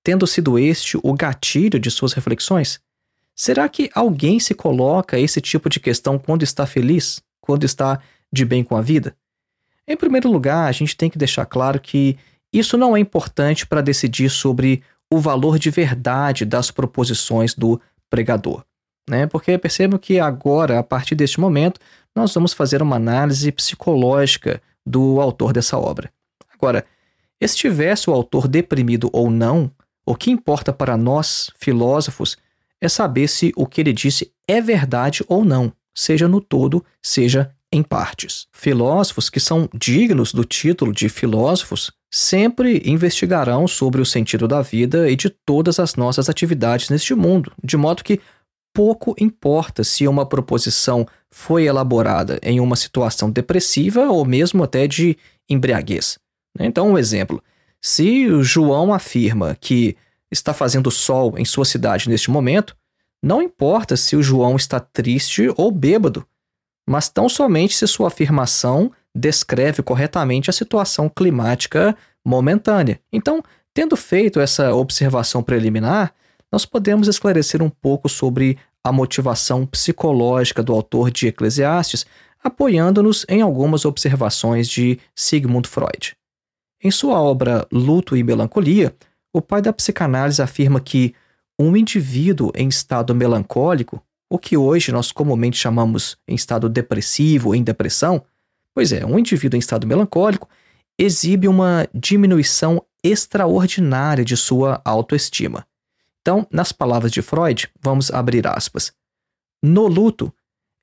[0.02, 2.80] tendo sido este o gatilho de suas reflexões?
[3.36, 8.00] Será que alguém se coloca esse tipo de questão quando está feliz, quando está
[8.32, 9.14] de bem com a vida?
[9.90, 12.16] Em primeiro lugar, a gente tem que deixar claro que
[12.52, 18.64] isso não é importante para decidir sobre o valor de verdade das proposições do pregador.
[19.08, 19.26] Né?
[19.26, 21.80] Porque percebo que agora, a partir deste momento,
[22.14, 26.08] nós vamos fazer uma análise psicológica do autor dessa obra.
[26.54, 26.86] Agora,
[27.40, 29.72] estivesse o autor deprimido ou não,
[30.06, 32.38] o que importa para nós, filósofos,
[32.80, 37.52] é saber se o que ele disse é verdade ou não, seja no todo, seja
[37.72, 38.46] em partes.
[38.52, 45.08] Filósofos que são dignos do título de filósofos sempre investigarão sobre o sentido da vida
[45.10, 48.20] e de todas as nossas atividades neste mundo, de modo que
[48.74, 55.16] pouco importa se uma proposição foi elaborada em uma situação depressiva ou mesmo até de
[55.48, 56.18] embriaguez.
[56.58, 57.42] Então, um exemplo:
[57.80, 59.96] se o João afirma que
[60.30, 62.76] está fazendo sol em sua cidade neste momento,
[63.22, 66.26] não importa se o João está triste ou bêbado,
[66.88, 73.00] mas tão somente se sua afirmação descreve corretamente a situação climática momentânea.
[73.12, 73.42] Então,
[73.74, 76.12] tendo feito essa observação preliminar,
[76.52, 82.06] nós podemos esclarecer um pouco sobre a motivação psicológica do autor de Eclesiastes,
[82.42, 86.16] apoiando-nos em algumas observações de Sigmund Freud.
[86.82, 88.94] Em sua obra Luto e Melancolia,
[89.32, 91.14] o pai da psicanálise afirma que
[91.58, 97.64] um indivíduo em estado melancólico o que hoje nós comumente chamamos em estado depressivo em
[97.64, 98.24] depressão,
[98.72, 100.48] pois é, um indivíduo em estado melancólico
[100.96, 105.66] exibe uma diminuição extraordinária de sua autoestima.
[106.20, 108.92] Então, nas palavras de Freud, vamos abrir aspas.
[109.62, 110.32] No luto,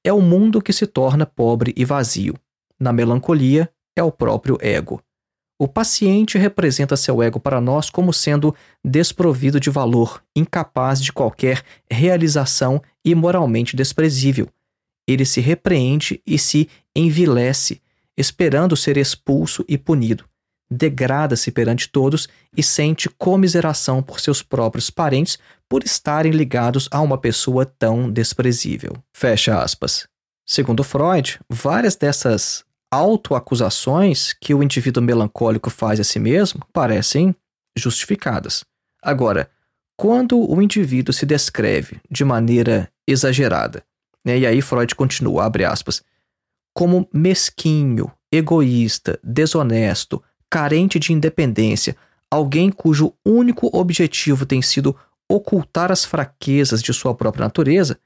[0.04, 2.34] é o mundo que se torna pobre e vazio.
[2.80, 5.02] Na melancolia, é o próprio ego.
[5.60, 8.54] O paciente representa seu ego para nós como sendo
[8.86, 14.50] desprovido de valor, incapaz de qualquer realização e moralmente desprezível.
[15.08, 17.82] Ele se repreende e se envilece,
[18.18, 20.26] esperando ser expulso e punido.
[20.70, 25.40] Degrada-se perante todos e sente comiseração por seus próprios parentes
[25.70, 28.92] por estarem ligados a uma pessoa tão desprezível.
[29.14, 30.06] Fecha aspas.
[30.46, 37.34] Segundo Freud, várias dessas autoacusações que o indivíduo melancólico faz a si mesmo parecem
[37.78, 38.66] justificadas.
[39.02, 39.50] Agora,
[39.96, 43.84] quando o indivíduo se descreve de maneira exagerada,
[44.24, 46.04] né, e aí Freud continua, abre aspas,
[46.74, 51.96] como mesquinho, egoísta, desonesto, carente de independência,
[52.30, 54.96] alguém cujo único objetivo tem sido
[55.30, 58.00] ocultar as fraquezas de sua própria natureza,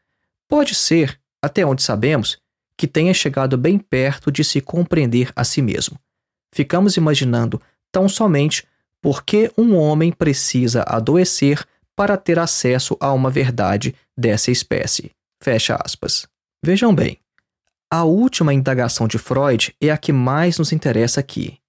[0.47, 2.37] pode ser, até onde sabemos,
[2.77, 5.99] que tenha chegado bem perto de se compreender a si mesmo.
[6.51, 8.65] Ficamos imaginando tão somente
[9.01, 11.65] por que um homem precisa adoecer
[12.01, 15.11] para ter acesso a uma verdade dessa espécie.
[15.39, 16.27] Fecha aspas.
[16.65, 17.19] Vejam bem,
[17.91, 21.59] a última indagação de Freud é a que mais nos interessa aqui.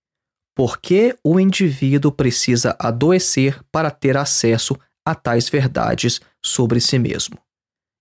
[0.56, 4.74] Por que o indivíduo precisa adoecer para ter acesso
[5.06, 7.36] a tais verdades sobre si mesmo?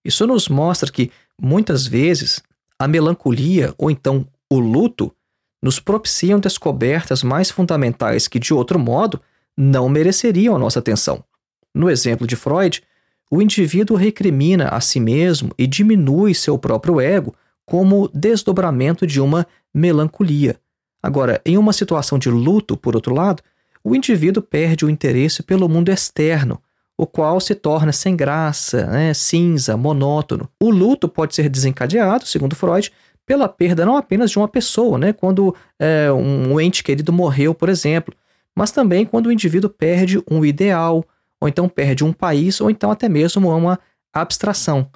[0.05, 2.41] Isso nos mostra que, muitas vezes,
[2.79, 5.13] a melancolia ou então o luto
[5.61, 9.21] nos propiciam descobertas mais fundamentais que, de outro modo,
[9.57, 11.25] não mereceriam a nossa atenção.
[11.73, 12.81] No exemplo de Freud,
[13.29, 17.33] o indivíduo recrimina a si mesmo e diminui seu próprio ego
[17.65, 20.57] como desdobramento de uma melancolia.
[21.01, 23.41] Agora, em uma situação de luto, por outro lado,
[23.83, 26.61] o indivíduo perde o interesse pelo mundo externo,
[26.97, 30.49] o qual se torna sem graça, né, cinza, monótono.
[30.61, 32.91] O luto pode ser desencadeado, segundo Freud,
[33.25, 37.69] pela perda não apenas de uma pessoa, né, quando é, um ente querido morreu, por
[37.69, 38.13] exemplo,
[38.55, 41.05] mas também quando o indivíduo perde um ideal,
[41.41, 43.79] ou então perde um país, ou então até mesmo uma
[44.13, 44.87] abstração.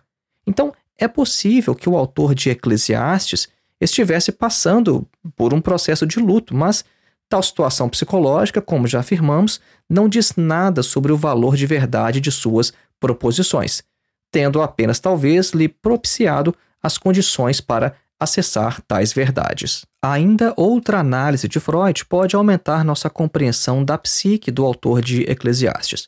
[0.46, 3.50] Então, é possível que o autor de Eclesiastes
[3.82, 6.86] estivesse passando por um processo de luto, mas
[7.28, 12.32] tal situação psicológica, como já afirmamos, não diz nada sobre o valor de verdade de
[12.32, 13.84] suas proposições,
[14.32, 19.86] tendo apenas talvez lhe propiciado as condições para acessar tais verdades.
[20.02, 26.08] Ainda outra análise de Freud pode aumentar nossa compreensão da psique do autor de Eclesiastes.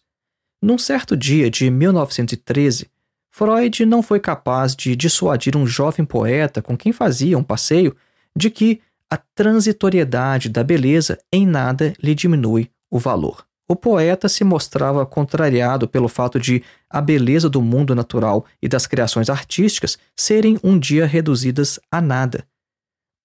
[0.61, 2.89] Num certo dia de 1913,
[3.29, 7.95] Freud não foi capaz de dissuadir um jovem poeta com quem fazia um passeio
[8.35, 13.45] de que a transitoriedade da beleza em nada lhe diminui o valor.
[13.69, 18.87] O poeta se mostrava contrariado pelo fato de a beleza do mundo natural e das
[18.87, 22.47] criações artísticas serem um dia reduzidas a nada.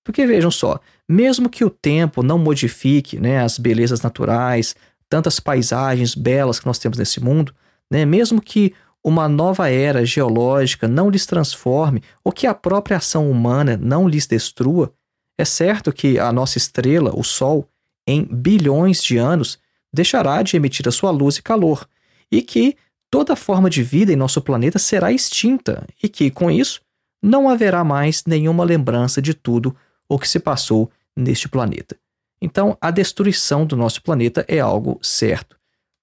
[0.05, 4.74] Porque vejam só, mesmo que o tempo não modifique né, as belezas naturais,
[5.13, 7.55] tantas paisagens belas que nós temos nesse mundo,
[7.91, 8.07] né?
[8.07, 8.73] mesmo que
[9.05, 14.27] uma nova era geológica não lhes transforme ou que a própria ação humana não lhes
[14.27, 14.91] destrua,
[15.39, 17.69] é certo que a nossa estrela, o Sol,
[18.09, 19.59] em bilhões de anos,
[19.93, 21.87] deixará de emitir a sua luz e calor,
[22.31, 22.75] e que
[23.11, 26.81] toda forma de vida em nosso planeta será extinta, e que, com isso,
[27.23, 29.77] não haverá mais nenhuma lembrança de tudo
[30.09, 32.01] o que se passou neste planeta.
[32.45, 35.57] Então, a destruição do nosso planeta é algo certo.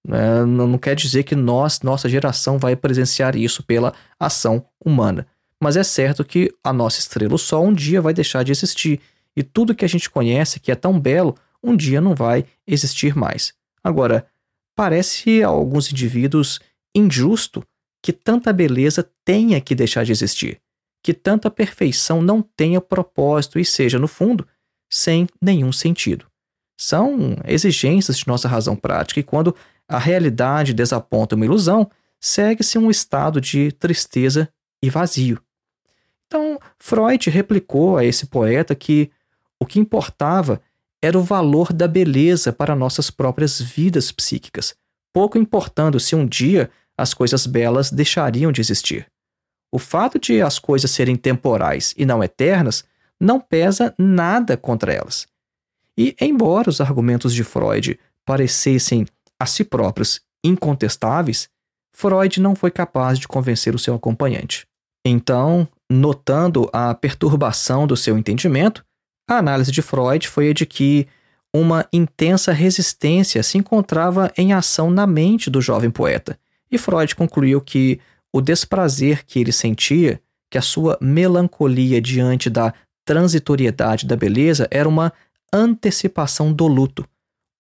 [0.08, 5.28] É, não quer dizer que nós, nossa geração, vai presenciar isso pela ação humana.
[5.62, 9.02] Mas é certo que a nossa estrela, Sol, um dia vai deixar de existir.
[9.36, 13.18] E tudo que a gente conhece, que é tão belo, um dia não vai existir
[13.18, 13.54] mais.
[13.84, 14.26] Agora,
[14.74, 16.62] parece a alguns indivíduos
[16.96, 17.62] injusto
[18.02, 20.62] que tanta beleza tenha que deixar de existir,
[21.04, 24.48] que tanta perfeição não tenha propósito e seja, no fundo,
[24.90, 26.29] sem nenhum sentido.
[26.82, 29.54] São exigências de nossa razão prática e quando
[29.86, 34.48] a realidade desaponta uma ilusão, segue-se um estado de tristeza
[34.82, 35.42] e vazio.
[36.26, 39.12] Então, Freud replicou a esse poeta que
[39.60, 40.62] o que importava
[41.02, 44.74] era o valor da beleza para nossas próprias vidas psíquicas,
[45.12, 49.06] pouco importando se um dia as coisas belas deixariam de existir.
[49.70, 52.86] O fato de as coisas serem temporais e não eternas
[53.20, 55.28] não pesa nada contra elas.
[56.00, 59.06] E, embora os argumentos de Freud parecessem
[59.38, 61.50] a si próprios incontestáveis,
[61.94, 64.66] Freud não foi capaz de convencer o seu acompanhante.
[65.06, 68.86] Então, notando a perturbação do seu entendimento,
[69.30, 71.06] a análise de Freud foi a de que
[71.54, 76.40] uma intensa resistência se encontrava em ação na mente do jovem poeta,
[76.72, 78.00] e Freud concluiu que
[78.32, 82.74] o desprazer que ele sentia, que a sua melancolia diante da
[83.04, 85.12] transitoriedade da beleza era uma
[85.54, 87.06] antecipação do luto,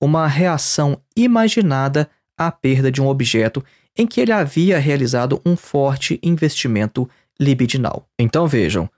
[0.01, 3.63] uma reação imaginada à perda de um objeto
[3.97, 7.09] em que ele havia realizado um forte investimento
[7.39, 8.07] libidinal.
[8.17, 8.89] Então vejam,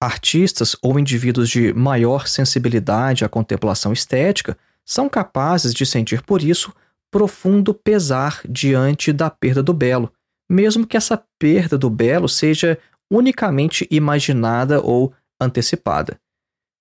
[0.00, 6.72] artistas ou indivíduos de maior sensibilidade à contemplação estética são capazes de sentir por isso
[7.10, 10.12] profundo pesar diante da perda do belo,
[10.48, 12.78] mesmo que essa perda do belo seja
[13.10, 16.18] unicamente imaginada ou antecipada.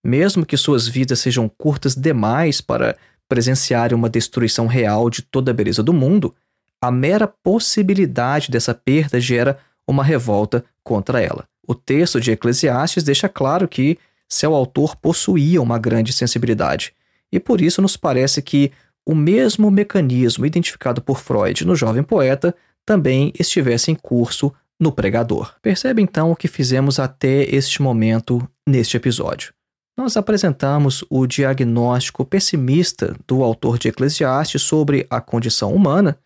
[0.08, 2.96] Mesmo que suas vidas sejam curtas demais para
[3.28, 6.34] presenciarem uma destruição real de toda a beleza do mundo,
[6.82, 11.46] a mera possibilidade dessa perda gera uma revolta contra ela.
[11.68, 13.98] O texto de Eclesiastes deixa claro que
[14.30, 16.94] seu autor possuía uma grande sensibilidade,
[17.30, 18.72] e por isso nos parece que
[19.06, 22.56] o mesmo mecanismo identificado por Freud no jovem poeta
[22.86, 25.56] também estivesse em curso no pregador.
[25.62, 29.57] Percebe então o que fizemos até este momento neste episódio.
[29.98, 36.20] Nós apresentamos o diagnóstico pessimista do autor de Eclesiastes sobre a condição humana.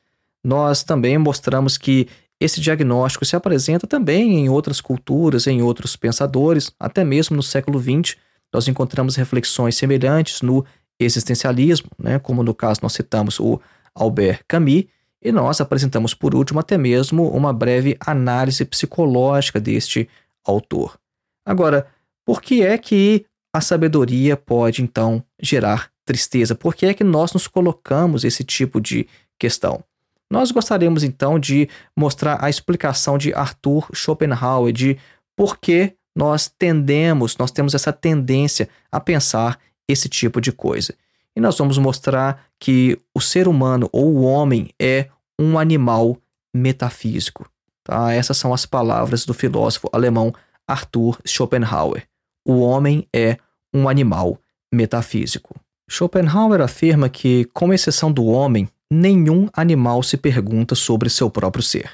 [0.44, 6.74] Nós também mostramos que esse diagnóstico se apresenta também em outras culturas, em outros pensadores,
[6.78, 8.18] até mesmo no século XX.
[8.52, 10.66] Nós encontramos reflexões semelhantes no
[11.00, 13.58] existencialismo, né, como no caso nós citamos o
[13.96, 14.84] Albert Camus,
[15.22, 20.10] e nós apresentamos por último até mesmo uma breve análise psicológica deste
[20.44, 21.00] autor.
[21.46, 21.88] Agora,
[22.26, 26.56] por que é que a sabedoria pode então gerar tristeza?
[26.56, 29.84] Por que é que nós nos colocamos esse tipo de questão?
[30.30, 34.98] Nós gostaríamos então de mostrar a explicação de Arthur Schopenhauer de
[35.36, 40.94] por que nós tendemos, nós temos essa tendência a pensar esse tipo de coisa.
[41.36, 45.08] E nós vamos mostrar que o ser humano ou o homem é
[45.40, 46.18] um animal
[46.54, 47.50] metafísico.
[47.84, 48.14] Tá?
[48.14, 50.34] Essas são as palavras do filósofo alemão
[50.68, 52.04] Arthur Schopenhauer.
[52.46, 53.38] O homem é
[53.74, 54.38] um animal
[54.72, 55.56] metafísico.
[55.90, 61.92] Schopenhauer afirma que, com exceção do homem, nenhum animal se pergunta sobre seu próprio ser.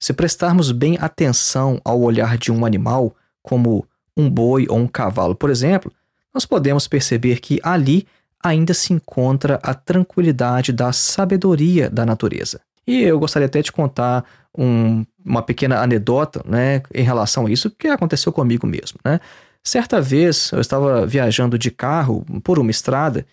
[0.00, 3.86] Se prestarmos bem atenção ao olhar de um animal, como
[4.16, 5.92] um boi ou um cavalo, por exemplo,
[6.32, 8.06] nós podemos perceber que ali
[8.42, 12.60] ainda se encontra a tranquilidade da sabedoria da natureza.
[12.86, 14.24] E eu gostaria até de contar
[14.56, 18.98] um, uma pequena anedota né, em relação a isso, que aconteceu comigo mesmo.
[19.04, 19.18] Né?
[19.66, 23.26] Certa vez eu estava viajando de carro por uma estrada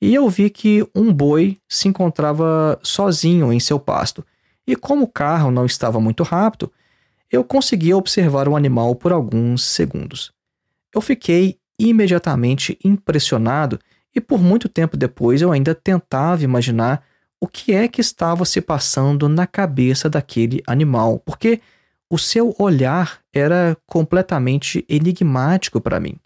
[0.00, 4.24] e eu vi que um boi se encontrava sozinho em seu pasto.
[4.66, 6.70] E como o carro não estava muito rápido,
[7.32, 10.30] eu consegui observar o animal por alguns segundos.
[10.94, 13.78] Eu fiquei imediatamente impressionado
[14.14, 17.02] e por muito tempo depois eu ainda tentava imaginar
[17.40, 21.60] o que é que estava se passando na cabeça daquele animal, porque
[22.10, 26.16] o seu olhar era completamente enigmático para mim.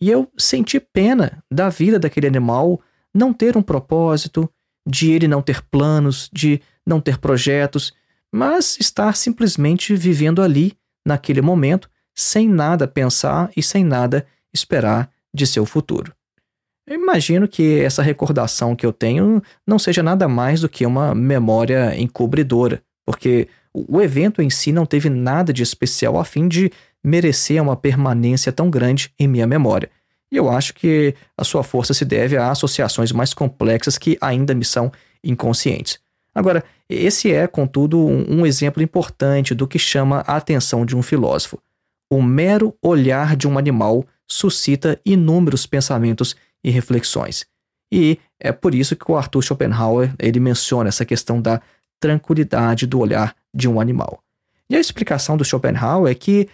[0.00, 2.80] E eu senti pena da vida daquele animal
[3.12, 4.48] não ter um propósito,
[4.86, 7.92] de ele não ter planos, de não ter projetos,
[8.32, 10.72] mas estar simplesmente vivendo ali,
[11.04, 16.14] naquele momento, sem nada pensar e sem nada esperar de seu futuro.
[16.86, 21.14] Eu imagino que essa recordação que eu tenho não seja nada mais do que uma
[21.14, 26.70] memória encobridora, porque o evento em si não teve nada de especial a fim de
[27.02, 29.90] merecer uma permanência tão grande em minha memória.
[30.32, 34.54] E eu acho que a sua força se deve a associações mais complexas que ainda
[34.54, 34.92] me são
[35.24, 35.98] inconscientes.
[36.32, 41.60] Agora, esse é, contudo, um, exemplo importante do que chama a atenção de um filósofo.
[42.08, 47.46] O mero olhar de um animal suscita inúmeros pensamentos e reflexões.
[47.92, 51.60] E é por isso que o Arthur Schopenhauer ele menciona essa questão da
[51.98, 54.22] tranquilidade do olhar de um animal.
[54.68, 56.48] E a explicação do Schopenhauer é que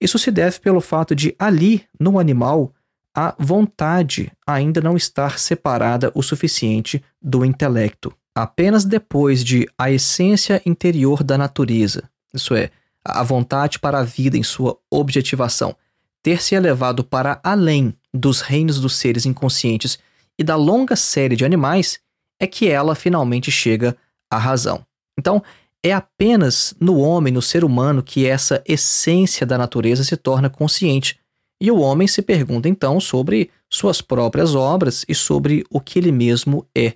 [0.00, 2.72] isso se deve pelo fato de ali, no animal,
[3.14, 8.12] a vontade ainda não estar separada o suficiente do intelecto.
[8.34, 12.70] Apenas depois de a essência interior da natureza, isso é,
[13.04, 15.76] a vontade para a vida em sua objetivação,
[16.22, 19.98] ter se elevado para além dos reinos dos seres inconscientes
[20.38, 21.98] e da longa série de animais,
[22.40, 23.96] é que ela finalmente chega
[24.30, 24.84] à razão.
[25.18, 25.42] Então,
[25.82, 31.18] é apenas no homem, no ser humano, que essa essência da natureza se torna consciente.
[31.60, 36.12] E o homem se pergunta então sobre suas próprias obras e sobre o que ele
[36.12, 36.94] mesmo é.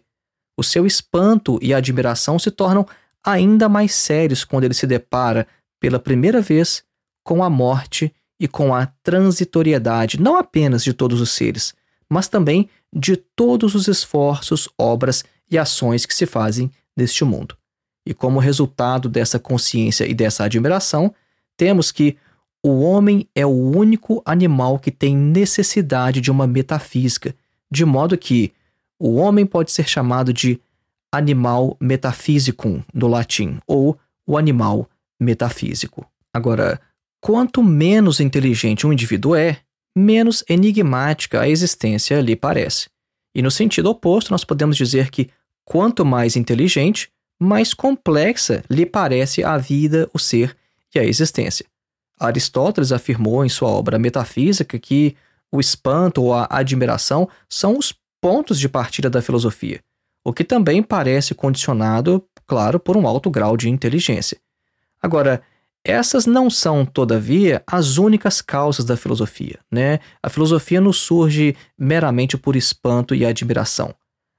[0.57, 2.87] O seu espanto e admiração se tornam
[3.25, 5.47] ainda mais sérios quando ele se depara
[5.81, 6.85] pela primeira vez
[7.25, 11.75] com a morte e com a transitoriedade não apenas de todos os seres,
[12.09, 17.57] mas também de todos os esforços, obras e ações que se fazem neste mundo.
[18.07, 21.13] E como resultado dessa consciência e dessa admiração,
[21.57, 22.17] temos que
[22.63, 27.35] o homem é o único animal que tem necessidade de uma metafísica,
[27.71, 28.53] de modo que
[28.99, 30.61] o homem pode ser chamado de
[31.13, 34.89] animal metaphysicum no latim, ou o animal
[35.21, 36.07] metafísico.
[36.33, 36.81] Agora,
[37.27, 39.59] Quanto menos inteligente um indivíduo é,
[39.97, 42.89] menos enigmática a existência lhe parece.
[43.35, 45.29] E no sentido oposto, nós podemos dizer que
[45.65, 50.57] quanto mais inteligente, mais complexa lhe parece a vida, o ser
[50.95, 51.67] e a existência.
[52.19, 55.15] Aristóteles afirmou em sua obra Metafísica que
[55.53, 59.81] o espanto ou a admiração são os pontos de partida da filosofia,
[60.25, 64.39] o que também parece condicionado, claro, por um alto grau de inteligência.
[65.01, 65.43] Agora,
[65.85, 69.61] essas não são, todavia, as únicas causas da filosofia.
[69.71, 70.01] Né?
[70.21, 73.95] A filosofia não surge meramente por espanto e admiração.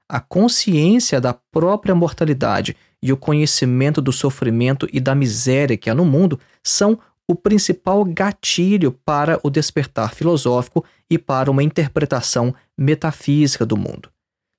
[0.06, 5.94] A consciência da própria mortalidade e o conhecimento do sofrimento e da miséria que há
[5.94, 13.66] no mundo são o principal gatilho para o despertar filosófico e para uma interpretação metafísica
[13.66, 14.10] do mundo.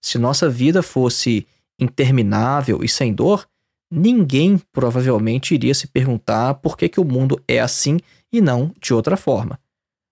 [0.01, 1.47] Se nossa vida fosse
[1.79, 3.47] interminável e sem dor,
[3.91, 7.99] ninguém provavelmente iria se perguntar por que, que o mundo é assim
[8.31, 9.59] e não de outra forma.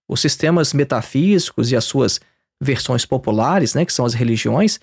[0.10, 2.20] Os sistemas metafísicos e as suas
[2.60, 4.80] versões populares, né, que são as religiões,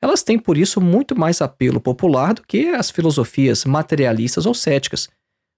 [0.00, 5.08] elas têm por isso muito mais apelo popular do que as filosofias materialistas ou céticas.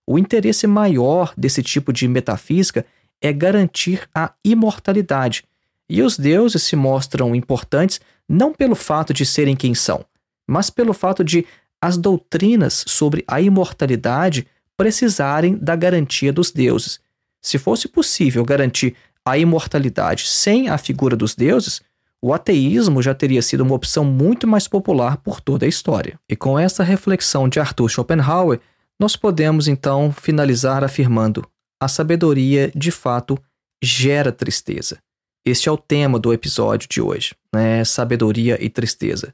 [0.07, 2.87] O interesse maior desse tipo de metafísica
[3.21, 5.45] é garantir a imortalidade,
[5.91, 10.05] e os deuses se mostram importantes não pelo fato de serem quem são,
[10.47, 11.47] mas pelo fato de
[11.81, 17.01] as doutrinas sobre a imortalidade precisarem da garantia dos deuses.
[17.41, 21.81] Se fosse possível garantir a imortalidade sem a figura dos deuses,
[22.21, 26.19] o ateísmo já teria sido uma opção muito mais popular por toda a história.
[26.29, 28.61] E com essa reflexão de Arthur Schopenhauer,
[28.99, 31.47] nós podemos então finalizar afirmando:
[31.81, 33.39] a sabedoria de fato
[33.83, 34.99] gera tristeza.
[35.47, 37.85] Este é o tema do episódio de hoje, né?
[37.85, 39.33] Sabedoria e tristeza.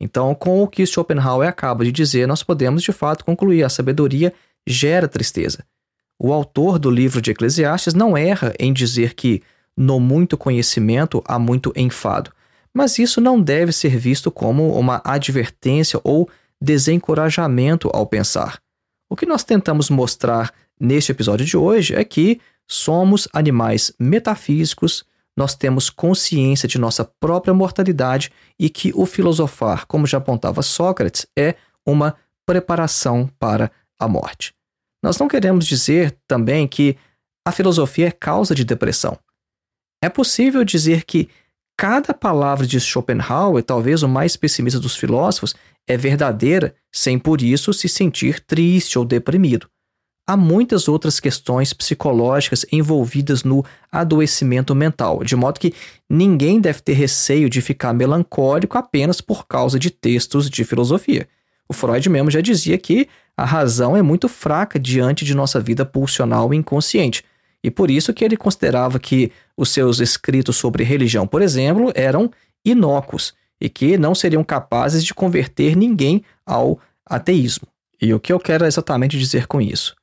[0.00, 4.32] Então, com o que Schopenhauer acaba de dizer, nós podemos de fato concluir: a sabedoria
[4.66, 5.64] gera tristeza.
[6.18, 9.42] O autor do livro de Eclesiastes não erra em dizer que
[9.76, 12.32] no muito conhecimento há muito enfado,
[12.74, 16.28] mas isso não deve ser visto como uma advertência ou
[16.60, 18.60] desencorajamento ao pensar.
[19.10, 25.04] O que nós tentamos mostrar neste episódio de hoje é que somos animais metafísicos,
[25.36, 31.26] nós temos consciência de nossa própria mortalidade e que o filosofar, como já apontava Sócrates,
[31.36, 31.54] é
[31.86, 32.14] uma
[32.46, 34.54] preparação para a morte.
[35.02, 36.96] Nós não queremos dizer também que
[37.46, 39.18] a filosofia é causa de depressão.
[40.02, 41.28] É possível dizer que
[41.76, 45.54] cada palavra de Schopenhauer, talvez o mais pessimista dos filósofos,
[45.86, 49.68] é verdadeira sem por isso se sentir triste ou deprimido.
[50.26, 55.74] Há muitas outras questões psicológicas envolvidas no adoecimento mental, de modo que
[56.10, 61.28] ninguém deve ter receio de ficar melancólico apenas por causa de textos de filosofia.
[61.68, 65.84] O Freud mesmo já dizia que a razão é muito fraca diante de nossa vida
[65.84, 67.24] pulsional e inconsciente.
[67.62, 72.30] E por isso que ele considerava que os seus escritos sobre religião, por exemplo, eram
[72.64, 77.68] inócuos e que não seriam capazes de converter ninguém ao ateísmo.
[78.00, 79.94] E o que eu quero exatamente dizer com isso?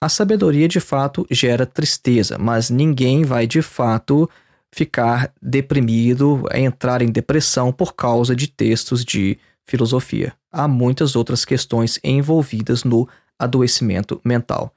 [0.00, 4.28] A sabedoria de fato gera tristeza, mas ninguém vai de fato
[4.72, 10.32] ficar deprimido, entrar em depressão por causa de textos de filosofia.
[10.50, 14.72] Há muitas outras questões envolvidas no adoecimento mental.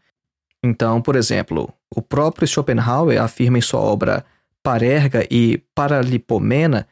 [0.64, 4.26] Então, por exemplo, o próprio Schopenhauer afirma em sua obra
[4.62, 6.88] Parerga e Paralipomena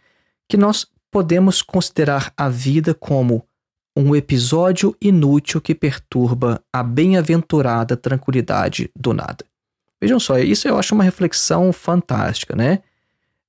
[0.47, 3.45] que nós podemos considerar a vida como
[3.95, 9.45] um episódio inútil que perturba a bem-aventurada tranquilidade do nada.
[10.01, 12.79] Vejam só, isso eu acho uma reflexão fantástica, né?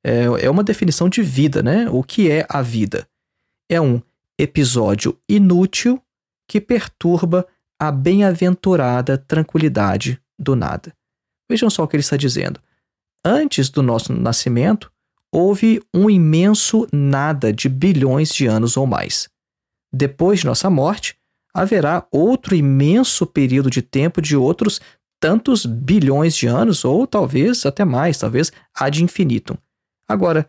[0.03, 1.89] É, é uma definição de vida, né?
[1.91, 3.07] O que é a vida?
[3.69, 4.03] É um
[4.39, 6.03] episódio inútil
[6.49, 7.47] que perturba
[7.81, 10.93] a bem-aventurada tranquilidade do nada.
[11.49, 12.61] Vejam só o que ele está dizendo.
[13.25, 14.93] Antes do nosso nascimento,
[15.33, 19.29] houve um imenso nada de bilhões de anos ou mais.
[19.91, 21.17] Depois de nossa morte,
[21.55, 24.81] haverá outro imenso período de tempo de outros
[25.19, 29.57] tantos bilhões de anos, ou talvez até mais, talvez ad infinitum.
[30.09, 30.49] Agora,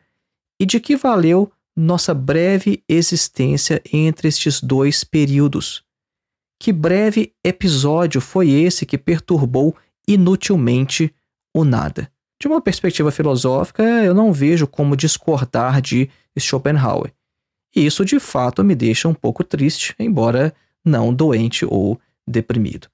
[0.60, 5.84] e de que valeu nossa breve existência entre estes dois períodos.
[6.62, 9.76] Que breve episódio foi esse que perturbou
[10.08, 11.12] inutilmente
[11.52, 12.08] o nada?
[12.40, 16.08] De uma perspectiva filosófica, eu não vejo como discordar de
[16.38, 17.12] Schopenhauer.
[17.76, 20.54] E isso de fato me deixa um pouco triste, embora
[20.86, 22.88] não doente ou deprimido.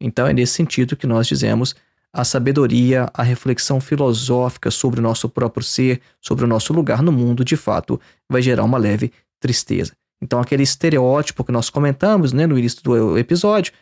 [0.00, 1.76] Então é nesse sentido que nós dizemos
[2.14, 7.12] a sabedoria, a reflexão filosófica sobre o nosso próprio ser, sobre o nosso lugar no
[7.12, 9.92] mundo, de fato, vai gerar uma leve tristeza.
[10.22, 13.72] Então, aquele estereótipo que nós comentamos né, no início do episódio,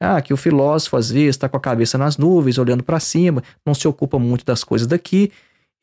[0.00, 3.42] ah, que o filósofo às vezes está com a cabeça nas nuvens, olhando para cima,
[3.64, 5.30] não se ocupa muito das coisas daqui,